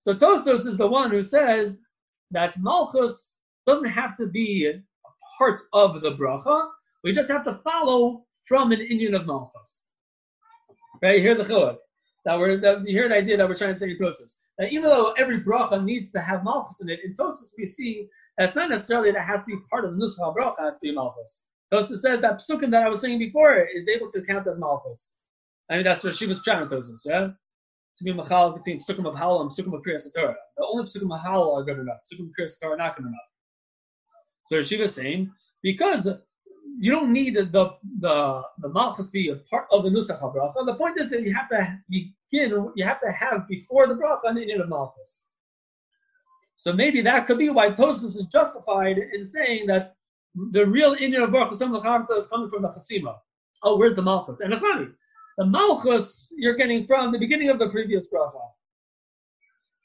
[0.00, 1.82] So Tosos is the one who says
[2.30, 3.34] that Malchus
[3.66, 4.82] doesn't have to be a
[5.38, 6.68] part of the bracha.
[7.04, 9.86] We just have to follow from an inyan of Malchus.
[11.02, 11.20] Right?
[11.20, 11.76] Hear the chiluk.
[12.24, 14.36] That we're that, you hear the idea that we're trying to say in Tosos.
[14.60, 18.06] That even though every bracha needs to have Malchus in it, in Tosos we see
[18.36, 20.92] that's not necessarily that has to be part of the Nusach bracha has to be
[20.92, 21.40] Malchus.
[21.72, 25.14] Tosos says that psukim that I was saying before is able to count as Malchus.
[25.70, 27.28] I mean that's what she was trying to Tosos, yeah?
[27.96, 30.36] To be machal between psukim of hallel and psukim of kriyas Torah.
[30.58, 32.00] The only psukim of hallel are good enough.
[32.12, 33.30] Psukim of kriyas are not good enough.
[34.44, 35.30] So Shiva is saying
[35.62, 36.06] because
[36.78, 40.66] you don't need the the the malchus be a part of the nusach bracha.
[40.66, 44.30] The point is that you have to begin, you have to have before the bracha
[44.30, 45.24] an inyan of malchus.
[46.56, 49.94] So maybe that could be why Tosus is justified in saying that
[50.52, 53.16] the real inyan of bracha some is coming from the chasima.
[53.62, 54.40] Oh, where's the malchus?
[54.40, 54.88] And funny,
[55.38, 58.40] the malchus you're getting from the beginning of the previous bracha.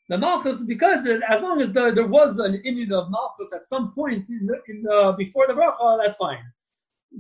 [0.07, 3.67] The Malchus, because it, as long as the, there was an inyan of Malchus at
[3.67, 6.43] some point in the, in the, before the bracha, that's fine.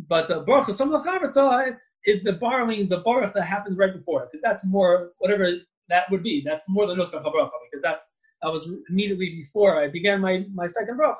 [0.07, 3.43] But uh, the bracha, some of the chavetza uh, is the borrowing the baruch that
[3.43, 5.51] happens right before, it, because that's more whatever
[5.89, 6.43] that would be.
[6.45, 10.67] That's more than nusach bracha, because that's that was immediately before I began my my
[10.67, 11.15] second bracha,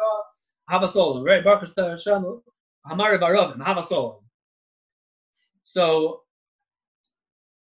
[0.69, 1.43] havasolim, right?
[1.43, 2.41] Baruch Hashem.
[5.63, 6.21] So,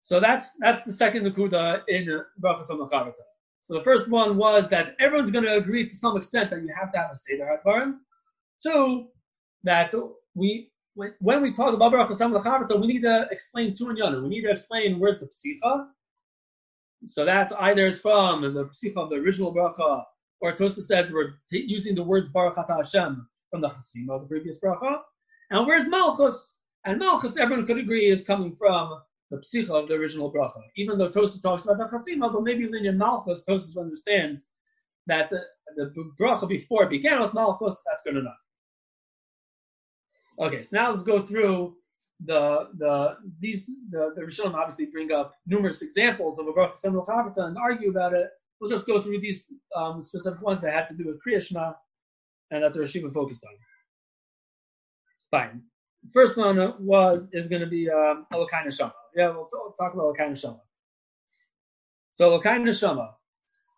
[0.03, 3.15] so that's that's the second nakuda in bracha samachavata.
[3.63, 6.73] So the first one was that everyone's going to agree to some extent that you
[6.79, 7.95] have to have a seder advarim.
[8.63, 9.09] Two,
[9.65, 9.93] that
[10.35, 14.29] we when, we talk about Baruch Hashem L'chavata, we need to explain two and We
[14.29, 15.89] need to explain where's the psicha.
[17.05, 20.05] So that's either is from the psicha of the original bracha,
[20.41, 24.29] or Tosa says we're t- using the words Baruch Hashem from the Chasima of the
[24.29, 25.01] previous bracha.
[25.51, 26.55] And where's Malchus?
[26.87, 28.99] And Malchus, everyone could agree, is coming from
[29.31, 30.63] the psicha of the original bracha.
[30.77, 34.47] Even though Tosa talks about the Chasima, but maybe in Malchus, Tosa understands
[35.07, 35.43] that the,
[35.77, 38.35] the bracha before began with Malchus, that's good enough.
[40.39, 41.77] Okay, so now let's go through
[42.25, 47.05] the the these the the Rishonim obviously bring up numerous examples of a bracha Samuel
[47.07, 48.29] Chavata and argue about it.
[48.61, 51.75] We'll just go through these um, specific ones that had to do with Kriya
[52.51, 53.53] and that the Rishiva focused on.
[55.31, 55.63] Fine.
[56.15, 58.93] First one was is going to be um, Elokai Neshama.
[59.15, 60.61] Yeah, we'll, t- talk about Elokai Neshama.
[62.13, 63.11] So Elokai Neshama.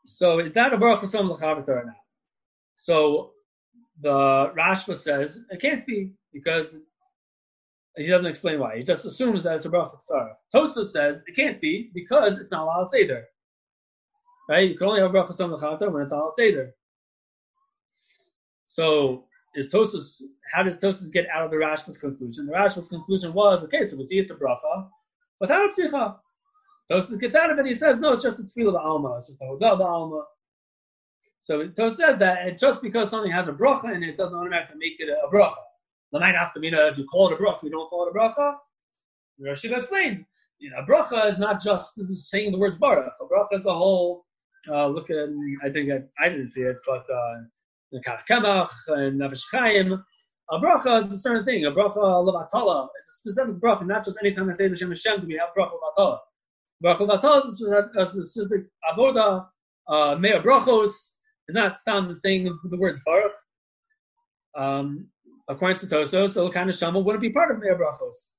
[0.05, 1.97] So is that a bracha Samuel Chavata or not?
[2.77, 3.33] So
[4.01, 6.79] the Rashba says it can't be because
[7.97, 8.77] he doesn't explain why.
[8.77, 10.35] He just assumes that it's a bracha tzara.
[10.55, 13.27] Tosa says it can't be because it's not say there.
[14.49, 14.69] Right?
[14.69, 16.75] You can only have bracha tzara when it's say there.
[18.67, 22.47] So is Tosus, how does Tosus get out of the Rashba's conclusion?
[22.47, 24.88] The Rashba's conclusion was, okay, so we see it's a bracha
[25.41, 26.17] without a psicha.
[26.91, 29.29] Tosus gets out of it, he says, no, it's just a tefillah of alma, it's
[29.29, 30.23] just a hodah alma.
[31.41, 35.01] So Tosus says that just because something has a bracha in it doesn't automatically make
[35.01, 35.57] it a, a bracha.
[36.12, 38.18] The night after Mina, if you call it a bracha, you don't call it a
[38.18, 38.55] bracha.
[39.40, 40.25] Rashi explained,
[40.59, 43.12] you know, bracha is not just saying the words baruch.
[43.21, 44.25] A bracha is a whole.
[44.68, 45.29] Uh, look at,
[45.64, 47.35] I think I, I didn't see it, but uh,
[47.92, 50.05] the Kemach and Nefesh Chaim.
[50.51, 51.66] A bracha is a certain thing.
[51.66, 55.21] A bracha levatala is a specific bracha, not just anytime I say the Shem Hashem,
[55.21, 56.18] do we have bracha levatala.
[56.83, 59.47] Bracha levatala is a specific, a specific avoda.
[59.87, 60.90] Uh, Mea brachos
[61.49, 63.33] is not stam saying the, the words baruch.
[64.57, 65.09] Um,
[65.48, 68.30] according to Tosos, Elokai Neshama wouldn't be part of Mea Brachos.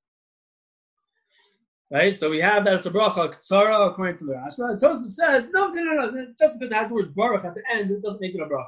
[1.90, 2.14] Right?
[2.14, 4.80] So we have that it's a bracha ktsara according to the Rashba.
[4.80, 7.62] Tosos says, no, no, no, no, just because it has the words baruch at the
[7.72, 8.66] end, it doesn't make it a bracha.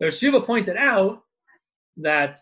[0.00, 1.22] The Shiva pointed out
[1.98, 2.38] that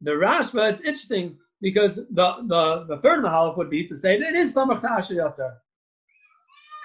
[0.00, 4.28] the Rashba, it's interesting because the, the, the third Mahalach would be to say that
[4.28, 5.56] it is Samach Yatzar.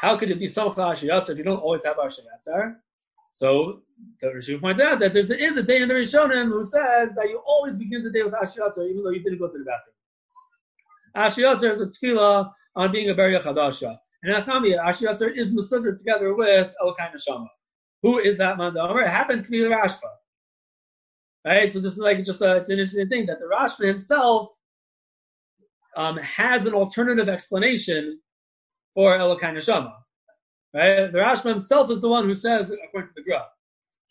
[0.02, 2.78] How could it be Samach Yatzar if you don't always have Asher Yatzar?
[3.32, 3.82] So,
[4.18, 7.30] so Rashi pointed out that there is a day in the Rishonim who says that
[7.30, 9.96] you always begin the day with Ashiyatzer, even though you didn't go to the bathroom.
[11.16, 13.98] Ashiyatzer is a tefillah on being a Beria Chadasha.
[14.24, 17.48] And Achami, Ashiyatzer is Musadr together with Elokai Neshama.
[18.04, 18.74] Who is that man?
[18.76, 20.00] It happens to be the Rashba.
[21.46, 21.72] Right?
[21.72, 24.52] So this is like just a, it's an interesting thing that the Rashba himself
[25.96, 28.20] um, has an alternative explanation
[28.94, 29.94] for Elokai Neshama.
[30.74, 31.12] Right?
[31.12, 33.46] The Rashba himself is the one who says, according to the Gra.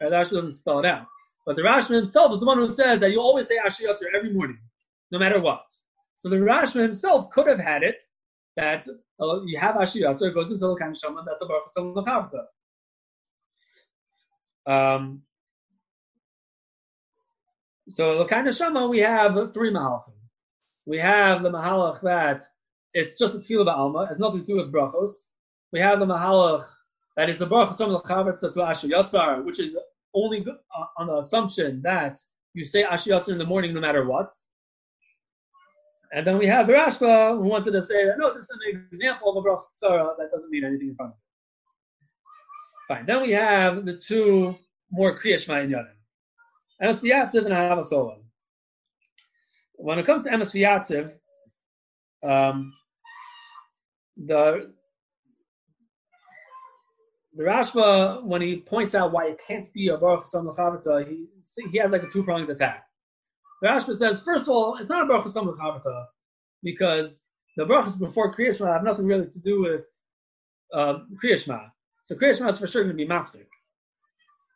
[0.01, 0.11] Right?
[0.11, 1.07] The Rashba doesn't spell it out.
[1.47, 4.15] But the Rashba himself is the one who says that you always say Asher Yotzer
[4.15, 4.59] every morning,
[5.11, 5.65] no matter what.
[6.17, 8.03] So the Rashba himself could have had it
[8.57, 8.87] that
[9.21, 12.07] uh, you have Asher Yotzer, it goes into the kind of Shama, that's the Baruch
[12.07, 12.41] Hashem
[14.69, 15.23] um,
[17.89, 20.13] so the kind of Shama, we have three Mahalachim.
[20.85, 22.43] We have the Mahalach that
[22.93, 25.28] it's just a Tefillah Ba'alma, it has nothing to do with Brachos.
[25.73, 26.67] We have the Mahalach
[27.17, 29.77] that is the Baruch Hashem to Asher Yatzar, which is
[30.15, 32.17] only uh, on the assumption that
[32.55, 34.33] you say Asher Yatzar in the morning no matter what.
[36.13, 38.89] And then we have the Rashba who wanted to say that no, this is an
[38.93, 42.95] example of a Baruch Tzara that doesn't mean anything in front of it.
[42.95, 43.07] Fine.
[43.07, 44.57] Then we have the two
[44.91, 45.93] more Kriyashma in Yadim.
[46.81, 48.17] Emes V'yatziv and Ahava
[49.75, 51.13] When it comes to Emes V'yatziv,
[52.23, 52.73] um,
[54.17, 54.73] the
[57.39, 61.29] the Rashba, when he points out why it can't be a Baruch Hashem L'chavata, he,
[61.71, 62.85] he has like a two-pronged attack.
[63.63, 66.07] The Rashba says, first of all, it's not a Baruch Hashem L'chavata,
[66.65, 67.23] because
[67.57, 69.83] the Baruchs before Kriyashma have nothing really to do with
[70.75, 71.71] uh, Kriyashma.
[72.07, 73.47] So Kriyashma is for sure going to be Mapsik.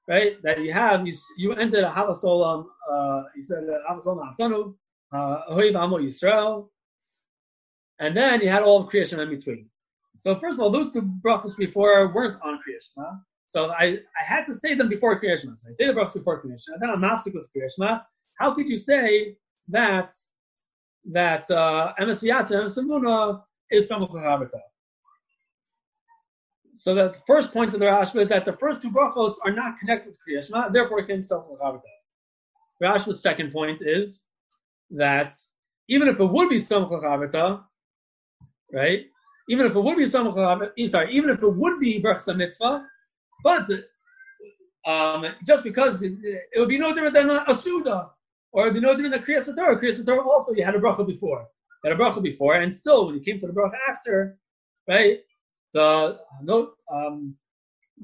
[0.09, 0.42] Right?
[0.42, 4.75] That you have, you, you entered a Havasolam, uh, you said Havasolam Aftanu,
[5.12, 6.66] uh, Ahoiv Amo Yisrael,
[8.01, 9.68] and then you had all of Kriyashma in between.
[10.23, 13.21] So first of all, those two brachos before weren't on Kriyashma.
[13.49, 15.57] So I, I had to say them before Kriyashma.
[15.57, 18.01] So I say the brachos before Kriyashma, and then I'm mafsik with Kriyashma.
[18.39, 20.15] How could you say that
[21.11, 23.89] that uh, Emes V'yatza, Emes Amuna is?
[26.75, 29.81] So the first point of the Rashba is that the first two brachos are not
[29.81, 31.83] connected to Kriyashma, therefore it can be Samach L'chavata.
[32.81, 34.21] Rashba's second point is
[34.93, 35.35] that
[35.89, 37.65] even if it would be Samach L'chavata,
[38.73, 39.07] right,
[39.48, 42.87] even if it would be samach eh, sorry, even if it would be berachas mitzvah,
[43.42, 43.68] but
[44.87, 48.11] um, just because it, it, would be no different than a, a suda,
[48.52, 49.78] or it would be no different than kriyas Torah.
[49.78, 51.46] Kriyas Torah also you had a bracha before,
[51.85, 54.38] you had a bracha before, and still when you came to the bracha after,
[54.88, 55.18] right?
[55.74, 57.37] The no um,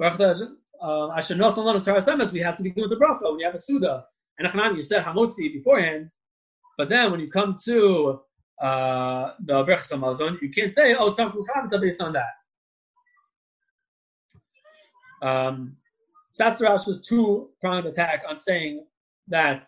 [0.00, 0.48] bracha
[0.82, 3.54] uh, asher nosan lanu tarasemes we have to begin with the bracha when you have
[3.54, 4.04] a suda,
[4.38, 6.08] and you said hamotzi beforehand,
[6.76, 8.20] but then when you come to
[8.60, 12.34] uh, the Birchas Hamazon, you can't say, oh, some Chavita based on that.
[15.22, 15.76] Um,
[16.38, 18.84] was two pronged attack on saying
[19.28, 19.66] that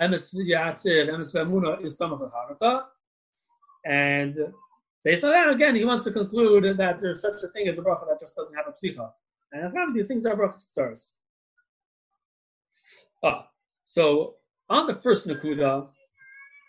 [0.00, 2.84] Emes Yatziv, Emes Vemuna is some of the Chavita.
[3.86, 4.34] And
[5.04, 7.82] based on that, again, he wants to conclude that there's such a thing as a
[7.82, 9.10] bracha that just doesn't have a psicha.
[9.52, 11.10] And these things are brachas tzaros.
[13.22, 13.48] Ah,
[13.84, 14.36] so
[14.68, 15.88] on the first Nakuda,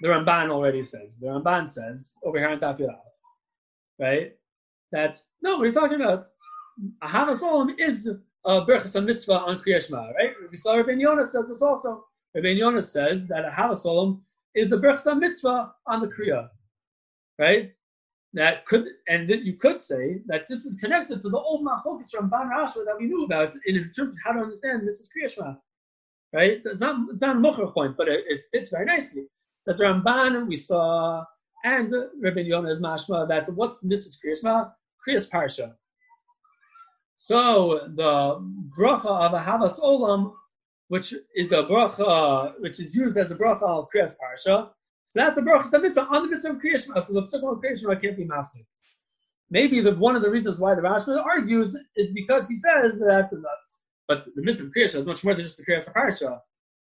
[0.05, 1.15] the Ramban already says.
[1.19, 2.99] The Ramban says over here on Tafilal,
[3.99, 4.33] right?
[4.91, 6.27] That no, we're talking about?
[7.01, 10.33] Ahavas Olam is a berachas mitzvah on Kriyashma, right?
[10.51, 12.05] We saw Rabbi Yonah says this also.
[12.35, 14.21] Rabbi Yonah says that Ahavas Olam
[14.53, 16.49] is a berachas mitzvah on the Kriya,
[17.39, 17.71] right?
[18.33, 22.13] That could and that you could say that this is connected to the old Machokis
[22.13, 25.57] Ramban Rashba that we knew about in terms of how to understand this is Kriyashma,
[26.31, 26.61] right?
[26.63, 29.25] It's not it's not a point, but it, it fits very nicely
[29.65, 31.23] that Ramban we saw
[31.63, 34.71] and Rabbi Yonah's mashma that what's this is Kriyasma?
[35.07, 35.73] Kriyas Parsha.
[37.15, 38.39] So the
[38.77, 40.33] bracha of a Havas Olam,
[40.89, 44.69] which is a bracha which is used as a bracha of Kriyas Parsha,
[45.15, 47.05] so that's a bracha of mitzvah on the mitzvah of Kriyashma.
[47.05, 48.65] So the mitzvah of Kriyashma can't be massive.
[49.49, 53.29] Maybe the one of the reasons why the Rashba argues is because he says that,
[54.07, 56.39] but the mitzvah of Kriyashma is much more than just the Kriyas Parsha.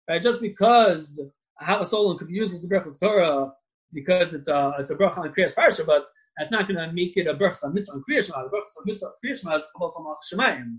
[0.09, 0.23] Right?
[0.23, 1.21] Just because
[1.61, 3.53] Havas Olam could be used as a bracha Torah
[3.93, 6.05] because it's a it's a bracha on Kriyas Parsha, but
[6.39, 8.45] that's not going to make it a bracha on mitzvah on Kriyas Shema.
[8.45, 10.79] The bracha on mitzvah Kriyas Shema is chavos on Shemayim.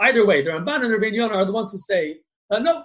[0.00, 2.20] Either way, the Ramban and the Rabbi Yonah are the ones who say
[2.50, 2.84] that no,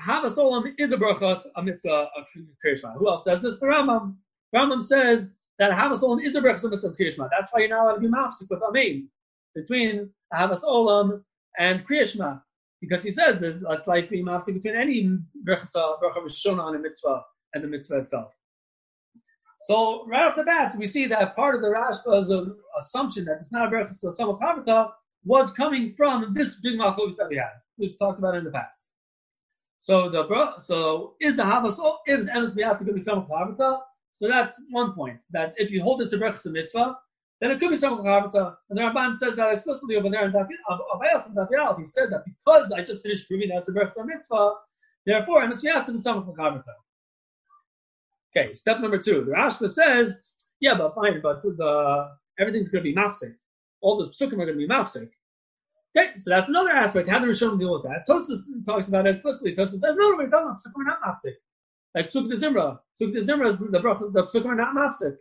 [0.00, 2.24] Havas Olam is a bracha on mitzvah on
[2.64, 2.92] Kriyas Shema.
[2.94, 3.58] Who else says this?
[3.58, 4.16] The Rambam.
[4.54, 7.28] Rambam says that Havas Olam is a bracha on mitzvah on Kriyas Shema.
[7.30, 9.08] That's why you're not allowed to be mafsik with Amen
[9.54, 11.22] between Havas Olam
[11.58, 12.38] and Kriyas Shema
[12.80, 17.22] because he says that it's like being mafsik between any bracha bracha on a mitzvah
[17.54, 18.32] and the mitzvah itself.
[19.62, 22.44] So right off the bat, we see that part of the Rashba's uh,
[22.78, 24.90] assumption that it's not a bracha samach chavita
[25.24, 27.52] was coming from this big machlokes that we had.
[27.78, 28.88] We've talked about in the past.
[29.80, 33.80] So the so is the havas is emes miyatz going to be samach chavita?
[34.12, 35.24] So that's one point.
[35.30, 36.96] That if you hold this a bracha mitzvah,
[37.40, 38.34] then it could be some Chavita.
[38.34, 41.78] Uh, and the Ramban says that explicitly over there in Avayas and Dafyal.
[41.78, 44.54] He said that because I just finished proving that's a Berachas Mitzvah,
[45.04, 46.62] therefore I must be some Chavita.
[48.36, 49.24] Okay, step number two.
[49.24, 50.22] The Rashba says,
[50.60, 53.34] yeah, but fine, but the everything's going to be mafsik.
[53.80, 55.10] All the psukim are going to be mafsik.
[55.96, 57.08] Okay, so that's another aspect.
[57.08, 58.04] How do Rishonim deal with that?
[58.06, 59.54] Tosfos talks about it explicitly.
[59.54, 61.34] Tosfos says, no, no, we're talking about psukim are not mafsik.
[61.94, 62.78] Like psuk de zimra.
[63.00, 65.16] Psuk de zimra is the brachas, the psukim are not mafsik.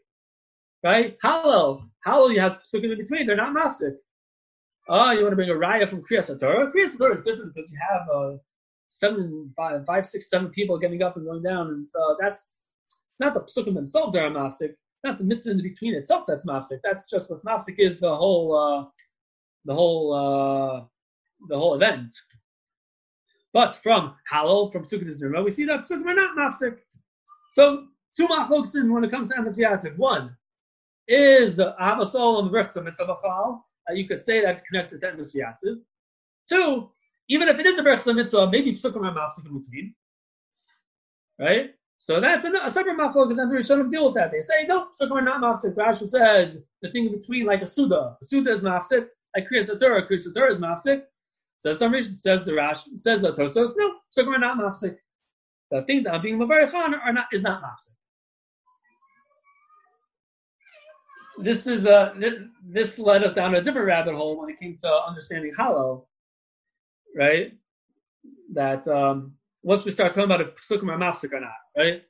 [0.83, 1.17] Right?
[1.23, 1.89] Hallel.
[2.05, 3.25] Hallel, you have psukim in between.
[3.25, 3.95] They're not mafsik.
[4.87, 6.71] Oh, you want to bring a raya from Kriyas HaTorah?
[6.71, 8.37] Kriyas HaTorah is different because you have uh,
[8.89, 12.59] seven, five, five, six, seven people getting up and going down, and so that's
[13.19, 16.79] not the psukim themselves that are mafsik, not the mitzvah in between itself that's mafsik.
[16.83, 18.85] That's just what mafsik is the whole, uh,
[19.65, 20.85] the whole, uh,
[21.49, 22.13] the whole event.
[23.51, 26.77] But from Hallel, from Sukkot Zimra, we see that psukim are not mafsik.
[27.53, 29.97] So two machloksin when it comes to emes.
[29.97, 30.35] One
[31.07, 33.17] is Amasol and mitzvah
[33.87, 35.79] uh, you could say that's connected to Emes V'yatziv.
[36.49, 36.89] Two,
[37.29, 39.95] even if it is a Berachas Mitzvah, maybe Psukim Mafsik in between.
[41.39, 41.75] Right?
[41.97, 44.31] So that's a, a separate mafsik because then shouldn't deal with that.
[44.31, 45.75] They say, no, Psukim are not Mafsik.
[45.75, 48.15] Rashi says the thing in between, like a Suda.
[48.21, 51.03] A Suda is Mafsik, like Kriya Satura, Kriya Satura is Mafsik.
[51.59, 54.97] So some reason says the Rashi, says the Tosfos, no, Psukim are not Mafsik.
[55.71, 57.95] The thing that I'm being Mavarichan are not, is not Mafsik.
[61.37, 62.13] This is a
[62.63, 66.05] this led us down a different rabbit hole when it came to understanding Hallel,
[67.15, 67.53] right?
[68.53, 69.33] That um,
[69.63, 72.03] once we start talking about if psukim are mafsik or not, right?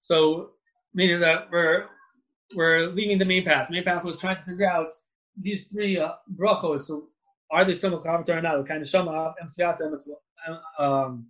[0.00, 0.50] So
[0.94, 1.86] meaning that we're
[2.54, 3.68] we're leaving the main path.
[3.68, 4.92] The main path was trying to figure out
[5.40, 6.80] these three uh, brachos.
[6.80, 7.08] So
[7.50, 8.58] are they some chavata or not?
[8.58, 9.34] The kind of shama,
[10.78, 11.28] um.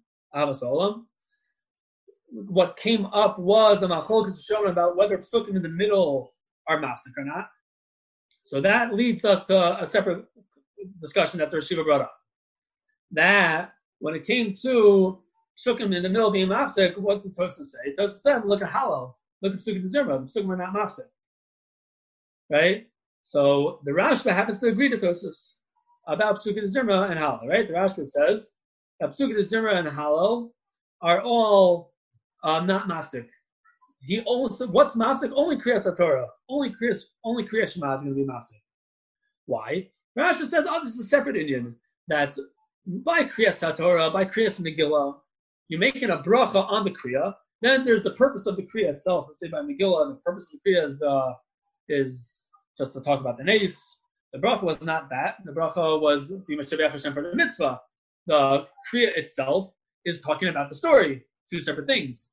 [2.33, 6.33] What came up was a machlokes shown about whether psukim in the middle
[6.71, 7.51] are mafsik or not.
[8.43, 10.25] So that leads us to a separate
[11.01, 12.15] discussion that the Rishiva brought up.
[13.11, 15.19] That when it came to
[15.59, 17.93] psukim in the middle being mafsik, what did Tosa say?
[17.99, 21.09] Tosa said, look at Hallel, look at psukim zirma, psukim are not mafsik.
[22.49, 22.87] Right?
[23.25, 25.55] So the Rashba happens to agree to Tosfos
[26.07, 27.67] about psukim zirma and Hallel, right?
[27.67, 28.53] The Rashba says
[29.01, 30.51] that psukim zirma and Hallel
[31.03, 31.93] are all
[32.43, 33.29] um, not mafsik
[34.01, 35.33] he also what's mafsik?
[35.35, 36.27] Only Kriyas Torah.
[36.49, 38.61] Only Kriyas only Kriyas Shema is going to be mafsik.
[39.47, 39.89] Why?
[40.19, 41.75] Rashi says, oh, this is a separate inyan.
[42.09, 42.37] That
[42.87, 45.17] by Kriyas Torah, by Kriyas Megillah,
[45.69, 47.35] you're making a bracha on the Kriya.
[47.63, 49.27] Then there's the purpose of the Kriya itself.
[49.29, 51.35] Let's say by Megillah, the purpose of the Kriya is the
[51.89, 52.47] is
[52.79, 53.81] just to talk about the nates.
[54.33, 55.37] The bracha was not that.
[55.45, 57.81] The bracha was B'Mashabeh Hashem for the mitzvah.
[58.27, 59.73] The Kriya itself
[60.05, 61.23] is talking about the story.
[61.51, 62.29] Two separate things.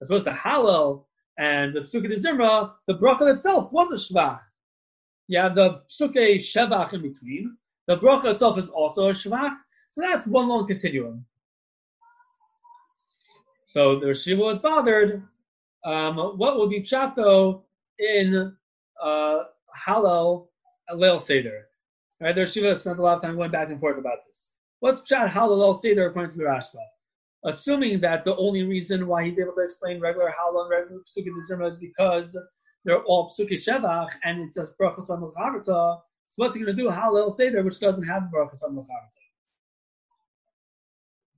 [0.00, 1.04] As opposed to Hallel,
[1.38, 4.40] and the Psukkah Zimra, the bracha itself was a shvach.
[5.28, 7.56] You have the Psukkah Shevach in between.
[7.86, 9.56] The bracha itself is also a shvach.
[9.88, 11.24] So that's one long continuum.
[13.64, 15.22] So the Shiva was bothered.
[15.84, 17.62] Um, what will be pshato
[17.98, 18.56] in
[19.00, 19.38] uh,
[19.86, 20.48] Hallel
[20.92, 21.68] Leil Seder?
[22.20, 24.50] Right, the Shiva spent a lot of time going back and forth about this.
[24.80, 26.80] What's pshat Hallel Leil Seder according to the Rashba?
[27.44, 31.70] Assuming that the only reason why he's able to explain regular Hallel and regular Dizirma
[31.70, 32.36] is because
[32.84, 35.32] they're all Psukkah Shevach and it says Brachas on
[35.64, 36.02] So
[36.36, 36.88] what's he going to do?
[36.88, 38.86] Hallel Seder, which doesn't have Brachas on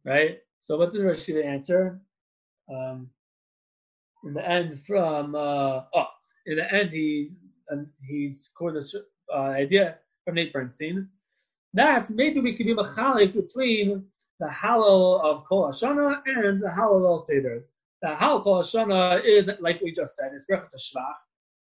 [0.05, 0.39] Right?
[0.61, 2.01] So what did Rashida answer?
[2.73, 3.09] Um,
[4.25, 6.07] in the end, from uh, oh,
[6.47, 7.33] in the end, he
[7.73, 8.95] um, he's quoted this
[9.33, 11.09] uh, idea from Nate Bernstein
[11.75, 14.05] that maybe we could be machalik between
[14.43, 17.65] the Hallel of Kol Hashana and the Hallel of Seder.
[18.03, 21.15] The Hallel Kol Hashana is, like we just said, it's Brachas Shvach,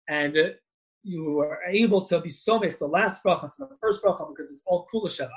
[0.09, 0.61] and it,
[1.03, 4.63] you are able to be somich the last bracha to the first bracha because it's
[4.67, 5.31] all Kula Shevach.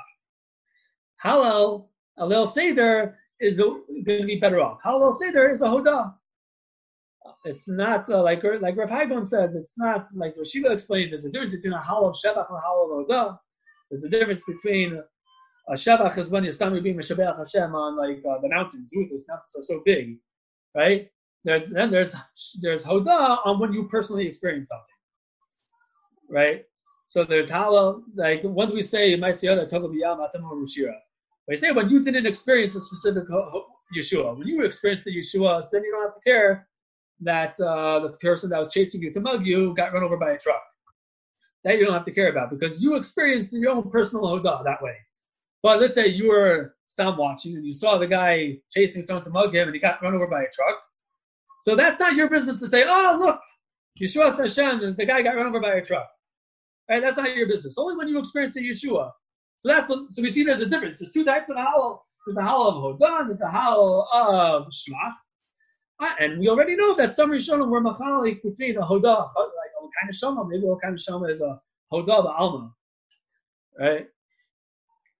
[1.24, 1.88] Hallel
[2.18, 4.80] Leil Seder is going to be better off.
[4.84, 6.12] Hallel Seder is a Hodah.
[7.46, 9.54] It's not uh, like like Rav Hagon says.
[9.54, 11.12] It's not like Rashiva explained.
[11.12, 13.38] There's a difference between a Hallel Shevach and a Hallel Hodah.
[13.90, 15.02] There's a difference between
[15.74, 18.90] Shabach is when you're being Meshabeach Hashem on like uh, the mountains.
[18.94, 20.16] Ruth is not so, so big,
[20.74, 21.08] right?
[21.44, 22.14] There's then there's
[22.60, 24.86] there's Hoda on when you personally experience something,
[26.28, 26.64] right?
[27.06, 30.94] So there's Hala, like when we say Maisiyada Togabiyam Atamo Rushira?
[31.48, 33.24] We say when you didn't experience a specific
[33.96, 34.38] Yeshua.
[34.38, 36.68] When you experienced the Yeshua, then you don't have to care
[37.20, 40.32] that uh, the person that was chasing you to mug you got run over by
[40.32, 40.62] a truck.
[41.64, 44.80] That you don't have to care about because you experienced your own personal Hoda that
[44.80, 44.96] way.
[45.62, 49.30] But let's say you were stop watching and you saw the guy chasing someone to
[49.30, 50.78] mug him and he got run over by a truck.
[51.62, 53.38] So that's not your business to say, oh, look,
[54.00, 56.08] Yeshua Hashem, the guy got run over by a truck.
[56.88, 57.02] Right?
[57.02, 57.76] That's not your business.
[57.78, 59.10] Only when you experience the Yeshua.
[59.58, 60.98] So that's so we see there's a difference.
[60.98, 62.00] There's two types of halal.
[62.26, 65.14] There's a halal of Hodan, there's a halal of Shlach.
[66.18, 70.08] And we already know that some Rishonim were machalik between a Hodah, like a kind
[70.08, 71.60] of Shama, maybe a kind of Shama is a
[71.92, 72.72] Hodah Alma.
[73.78, 74.06] Right?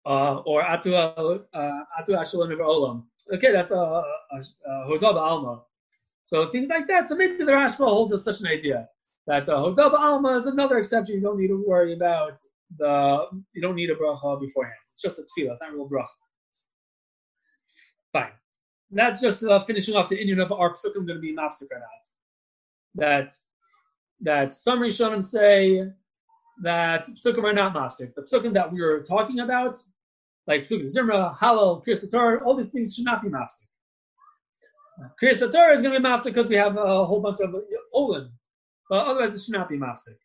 [0.06, 1.58] Uh, or atu uh,
[2.00, 3.04] atu ashalon olam.
[3.34, 5.62] Okay, that's a, a alma.
[6.24, 7.06] So things like that.
[7.08, 8.88] So maybe the Rashba holds such an idea
[9.26, 11.16] that uh, alma is another exception.
[11.16, 12.38] You don't need to worry about
[12.78, 13.26] the.
[13.52, 14.76] You don't need a bracha beforehand.
[14.90, 15.52] It's just a tefillah.
[15.52, 16.06] It's not a real bracha.
[18.12, 18.32] Fine.
[18.90, 21.78] That's just uh, finishing off the inyan of our psukim going to be mafsik or
[21.78, 22.02] not.
[22.94, 23.32] That
[24.20, 25.90] that some Rishonim say
[26.62, 28.14] that psukim are not mafsik.
[28.14, 29.82] The psukim that we were talking about,
[30.46, 33.66] like psukim zimra, halal, kriyasatar, all these things should not be mafsik.
[35.22, 37.54] Kriyasatar is going to be mafsik because we have a whole bunch of
[37.92, 38.30] olin,
[38.88, 40.16] but otherwise it should not be mafsik.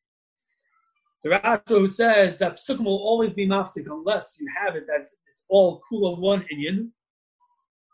[1.24, 5.10] The Rashi who says that psukim will always be mafsik unless you have it that
[5.28, 6.90] it's all cool kula one inyan,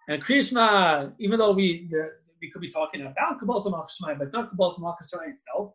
[0.09, 1.89] and Krishma, even though we
[2.41, 4.95] we could be talking about Kabbalah Samach but it's not Kabbalah Samach
[5.29, 5.73] itself.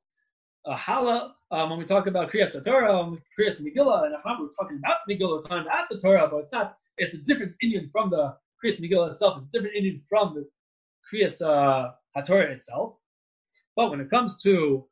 [0.66, 4.48] Uh, Hala, um, when we talk about Kriyas Torah, um, Kriyas Megillah, and Ahmad, we're
[4.48, 7.54] talking about the Megillah, we're talking about the Torah, but it's not, it's a different
[7.62, 10.48] inyan from the Kriyas Megillah itself, it's a different inyan from the
[11.08, 12.96] Kriyas uh, HaTorah itself.
[13.76, 14.84] But when it comes to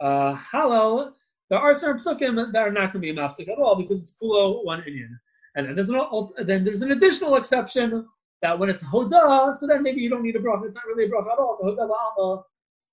[0.00, 1.12] uh, Halal,
[1.50, 4.02] there are certain psukim that are not going to be a mafsik at all because
[4.02, 5.10] it's kulo one inyan.
[5.54, 6.00] And then there's an
[6.46, 8.08] then there's an additional exception
[8.40, 10.66] that when it's hoda, so then maybe you don't need a bracha.
[10.66, 11.58] It's not really a bracha at all.
[11.60, 12.42] A hoda ba'alma,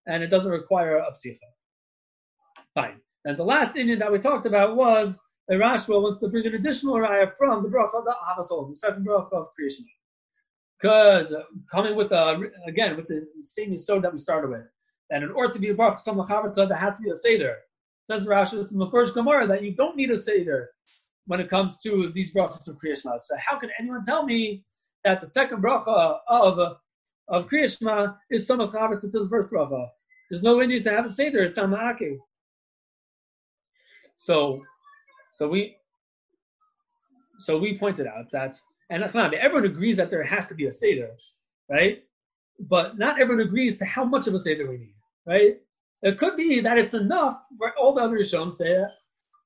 [0.08, 1.40] and it doesn't require a psicha.
[2.76, 3.00] Fine.
[3.26, 6.56] And the last inyan that we talked about was the Rashba wants to bring an
[6.56, 9.86] additional raya from the bracha of the Havasol, the second bracha of creation.
[10.82, 14.66] Because uh, coming with the again with the same yisod that we started with,
[15.10, 17.58] that in order to be a bracha some lachavata, there has to be a seder.
[18.10, 20.72] Says Rashi, this is the first Gemara that you don't need a seder
[21.28, 23.20] when it comes to these brachas of Kriyashma.
[23.22, 24.64] So how can anyone tell me
[25.04, 26.78] that the second bracha of
[27.28, 29.88] of Kriyashma is Samach Chavetz to the first bracha.
[30.30, 31.44] There's no need to have a seder.
[31.44, 32.18] It's not ma'akev.
[34.22, 34.62] So,
[35.32, 35.78] so we,
[37.40, 38.56] so we pointed out that,
[38.92, 41.10] and everyone agrees that there has to be a seder,
[41.72, 42.04] right?
[42.60, 44.94] But not everyone agrees to how much of a seder we need,
[45.26, 45.58] right?
[46.04, 48.92] It could be that it's enough for all the other Rishonim say it,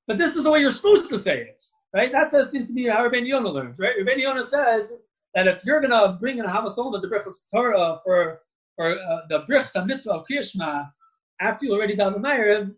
[0.07, 1.61] but this is the way you're supposed to say it,
[1.93, 2.11] right?
[2.11, 3.95] That seems to be how Rabbi Yonah learns, right?
[3.97, 4.91] Rabbi Yonah says
[5.35, 8.41] that if you're gonna bring in a Havasolim as a Brichas Torah for
[8.77, 10.91] or uh, the Brichas Mitzvah of Kriyashma
[11.39, 12.75] after you already done the Ma'ariv,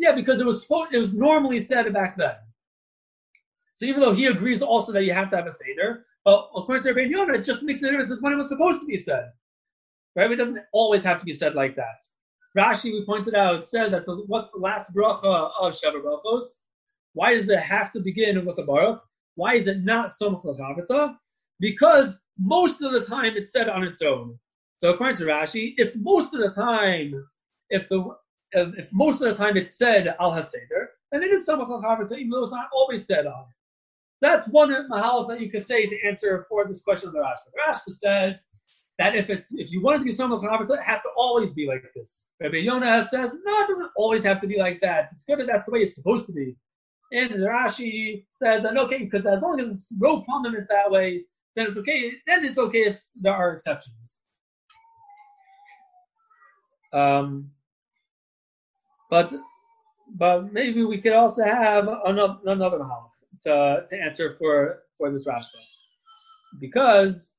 [0.00, 2.36] yeah, because it was it was normally said back then.
[3.74, 6.82] So even though he agrees also that you have to have a seder, but according
[6.84, 9.30] to Rabbi Yonah, it just makes a difference when it was supposed to be said.
[10.16, 10.30] Right?
[10.30, 12.04] It doesn't always have to be said like that.
[12.56, 16.44] Rashi, we pointed out, said that the, what's the last bracha of Sheva Brachos?
[17.12, 19.00] Why does it have to begin with a baruch?
[19.36, 21.16] Why is it not Somach L'Chavitza?
[21.60, 24.36] because most of the time it's said on its own.
[24.78, 27.14] So according to Rashi, if most of the time,
[27.68, 28.16] if the
[28.52, 32.30] if most of the time it's said al haseder, then it is samach al even
[32.30, 33.56] though it's not always said on it.
[34.20, 37.52] That's one mahal that you could say to answer for this question of the Rashba.
[37.54, 38.46] The Rashba says
[38.98, 41.52] that if it's if you want it to be samach al it has to always
[41.52, 42.26] be like this.
[42.40, 45.08] Rabbi Yonah says no, it doesn't always have to be like that.
[45.12, 46.56] It's good that that's the way it's supposed to be.
[47.12, 51.24] And the Rashi says that okay, because as long as it's row fundament that way,
[51.56, 52.12] then it's okay.
[52.26, 54.18] Then it's okay if there are exceptions.
[56.92, 57.50] Um,
[59.10, 59.32] but
[60.16, 63.10] but maybe we could also have another another mahalach
[63.44, 65.60] to to answer for for this Rashba,
[66.58, 67.30] because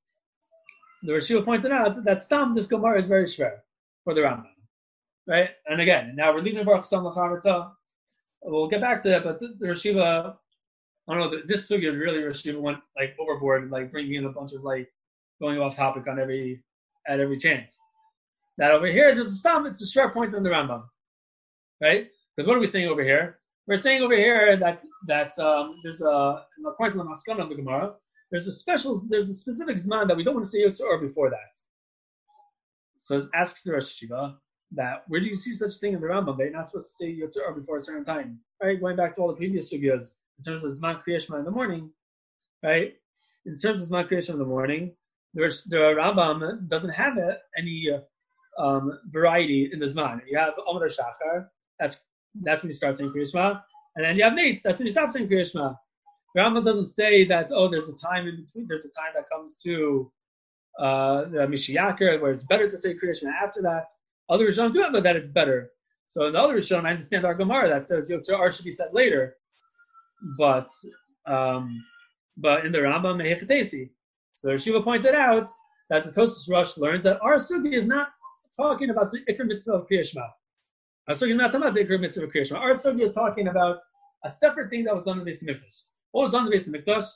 [1.04, 3.58] the Rashia pointed out that stam this Gemara is very shver
[4.04, 4.46] for the Rambam,
[5.28, 5.50] right?
[5.68, 7.04] And again, now we're leaving Baruch Sam
[8.44, 10.36] We'll get back to that, but the, the Rashiva
[11.08, 11.42] I don't know.
[11.48, 14.92] This sugya really Rashi went like overboard, like bringing in a bunch of like
[15.42, 16.64] going off topic on every
[17.08, 17.74] at every chance.
[18.58, 19.66] That over here, there's a stop.
[19.66, 20.84] It's a sharp point on the Rambam,
[21.82, 22.08] right?
[22.36, 23.40] Because what are we saying over here?
[23.68, 27.56] We're saying over here that that um, there's a according to the Maskana of the
[27.56, 27.94] Gemara,
[28.32, 31.30] there's a special, there's a specific zman that we don't want to say Yotzor before
[31.30, 31.58] that.
[32.98, 34.36] So it asks the Rosh Yeshiva
[34.74, 36.38] that where do you see such thing in the Rambam?
[36.38, 38.80] They're not supposed to say Yotzor before a certain time, right?
[38.80, 41.92] Going back to all the previous sugyas in terms of Zman Kriyashma in the morning,
[42.64, 42.94] right?
[43.46, 44.96] In terms of Zman Kriyashma in the morning,
[45.34, 47.18] there's, the Rambam doesn't have
[47.58, 47.90] any
[48.58, 50.22] um, variety in the Zman.
[50.30, 51.48] You have Omer Shachar,
[51.82, 51.98] that's
[52.44, 53.62] that's when you start saying Kriyashma,
[53.96, 55.76] and then you have Nates, that's when you stop saying Kriyashma.
[56.34, 59.26] The Rambam doesn't say that, oh, there's a time in between, there's a time that
[59.30, 60.10] comes to
[60.80, 63.88] uh, the Mishiyakir where it's better to say Kriyashma after that.
[64.30, 65.72] Other Rishonim do have that it's better.
[66.06, 68.72] So in the other Rishonim, I understand our Gemara that says Yotzer Or should be
[68.72, 69.36] said later
[70.38, 70.70] but
[71.28, 71.84] um,
[72.38, 73.90] but in the Rambam Mehechatesi.
[74.36, 75.50] So Shiva pointed out
[75.90, 78.10] that the Tosas Rush learned that our sugi is not
[78.56, 80.28] talking about the Ikr mitzvah of Kriyashma.
[81.08, 82.62] Uh, our sugi is not talking about the Ikr mitzvah of.
[82.62, 83.80] Our sugi is talking about
[84.24, 85.84] a separate thing that was done in the Beis Hamikdash.
[86.12, 87.08] What was done in the Beis Hamikdash?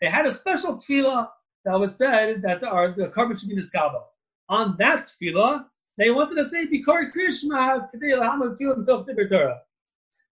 [0.00, 1.28] They had a special tefillah
[1.64, 4.02] that was said that our, the carbon should be niskaba.
[4.48, 5.64] On that tefillah,
[5.96, 9.60] they wanted to say Bikor Krishma Kedei Lahamad Tefillah Tov Torah.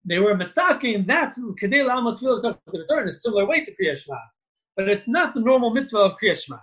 [0.04, 4.18] They were masaking that Kedei Lahamad Tefillah Tov Torah in a similar way to Kriyashma.
[4.76, 6.61] But it's not the normal mitzvah of Kriyashma.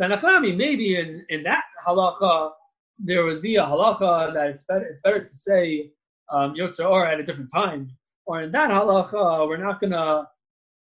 [0.00, 2.52] Zanachami, maybe in, in that halacha,
[2.98, 5.92] there would be a halacha that it's better, it's better to say
[6.30, 7.90] um, Yotzer Or at a different time.
[8.26, 10.28] Or in that halacha, we're not gonna,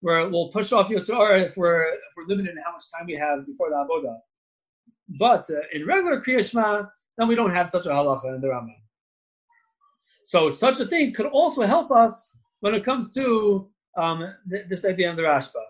[0.01, 3.05] we're, we'll push off Yotzer Or if we're, if we're limited in how much time
[3.07, 4.17] we have before the Avodah.
[5.19, 8.75] But uh, in regular Kriyashma, then we don't have such a halacha in the Rambam.
[10.23, 14.83] So such a thing could also help us when it comes to um, th- this
[14.85, 15.61] idea in the Rashba.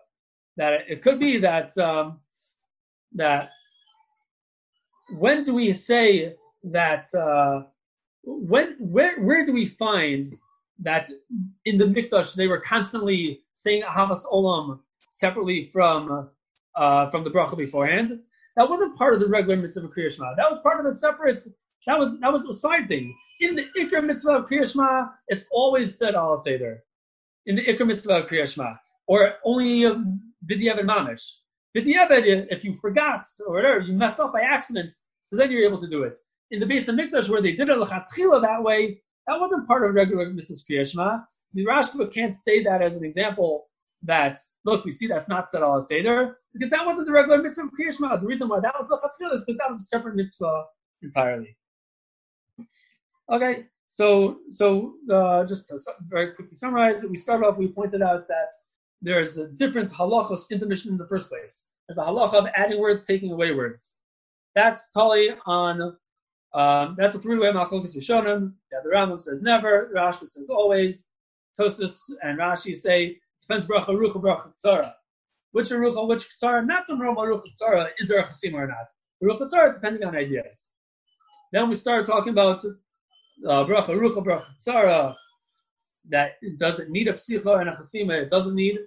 [0.58, 2.22] That it could be that um,
[3.14, 3.50] that
[5.10, 7.64] when do we say that uh,
[8.24, 10.38] when where where do we find
[10.80, 11.10] that
[11.66, 14.80] in the Mikdash they were constantly saying Ahavas Olam
[15.10, 16.30] separately from
[16.76, 18.20] uh, from the bracha beforehand?
[18.56, 21.44] That wasn't part of the regular mitzvah of Kriya That was part of a separate.
[21.86, 23.16] That was that was a side thing.
[23.42, 26.84] In the Ikr mitzvah of Kriya it's always said Al Seder.
[27.46, 28.78] In the Ikr mitzvah of Kriya
[29.08, 29.82] or only
[30.50, 31.32] B'diavad Mamish.
[31.76, 35.90] If you forgot or whatever, you messed up by accident, so then you're able to
[35.90, 36.18] do it.
[36.52, 40.30] In the Beis Hamikdash, where they did it that way, that wasn't part of regular
[40.30, 41.22] mitzvah Kriya
[41.54, 43.68] The Rashba can't say that as an example
[44.04, 47.70] that look, we see that's not said al seder because that wasn't the regular mitzvah
[47.80, 48.22] Kriyashma.
[48.22, 50.66] The reason why that was lechatchila is because that was a separate mitzvah
[51.02, 51.58] entirely.
[53.32, 57.58] Okay, so so uh, just to very quickly summarize, we started off.
[57.58, 58.52] We pointed out that
[59.02, 61.66] there's a different halachos in the Mishnah in the first place.
[61.88, 63.96] There's a halacha of adding words, taking away words.
[64.56, 65.98] That's totally on.
[66.54, 68.54] Um, that's a three-way machlokes Rishonim.
[68.72, 69.92] Yeah, the Rambam says never.
[69.96, 71.06] Rashi says always.
[71.60, 74.94] Tosfos and Rashi say Depends bracha rucha bracha tzara.
[75.52, 78.88] Which rucha, which tzara, not the normal rucha tzara, is there a chasima or not?
[79.22, 80.68] The rucha tzara, depending on ideas.
[81.52, 85.16] Then we start talking about uh, bracha rucha bracha tzara,
[86.10, 88.80] that it doesn't need a psicha and a chasima, it doesn't need.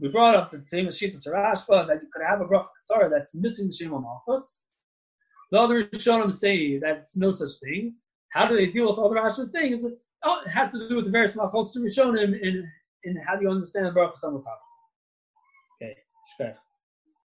[0.00, 3.34] We brought up the famous Shitas HaRashba that you could have a bracha tzara that's
[3.34, 4.60] missing the Shem Malchus.
[5.50, 7.94] The other Rishonim say that's no such thing.
[8.30, 9.84] How do they deal with all the Rashba's things?
[10.24, 12.70] Oh, it has to do with the various Malchus Rishonim in
[13.04, 14.42] in how do you understand Baruch Hashem
[15.80, 15.96] Okay,
[16.40, 16.54] Shkar.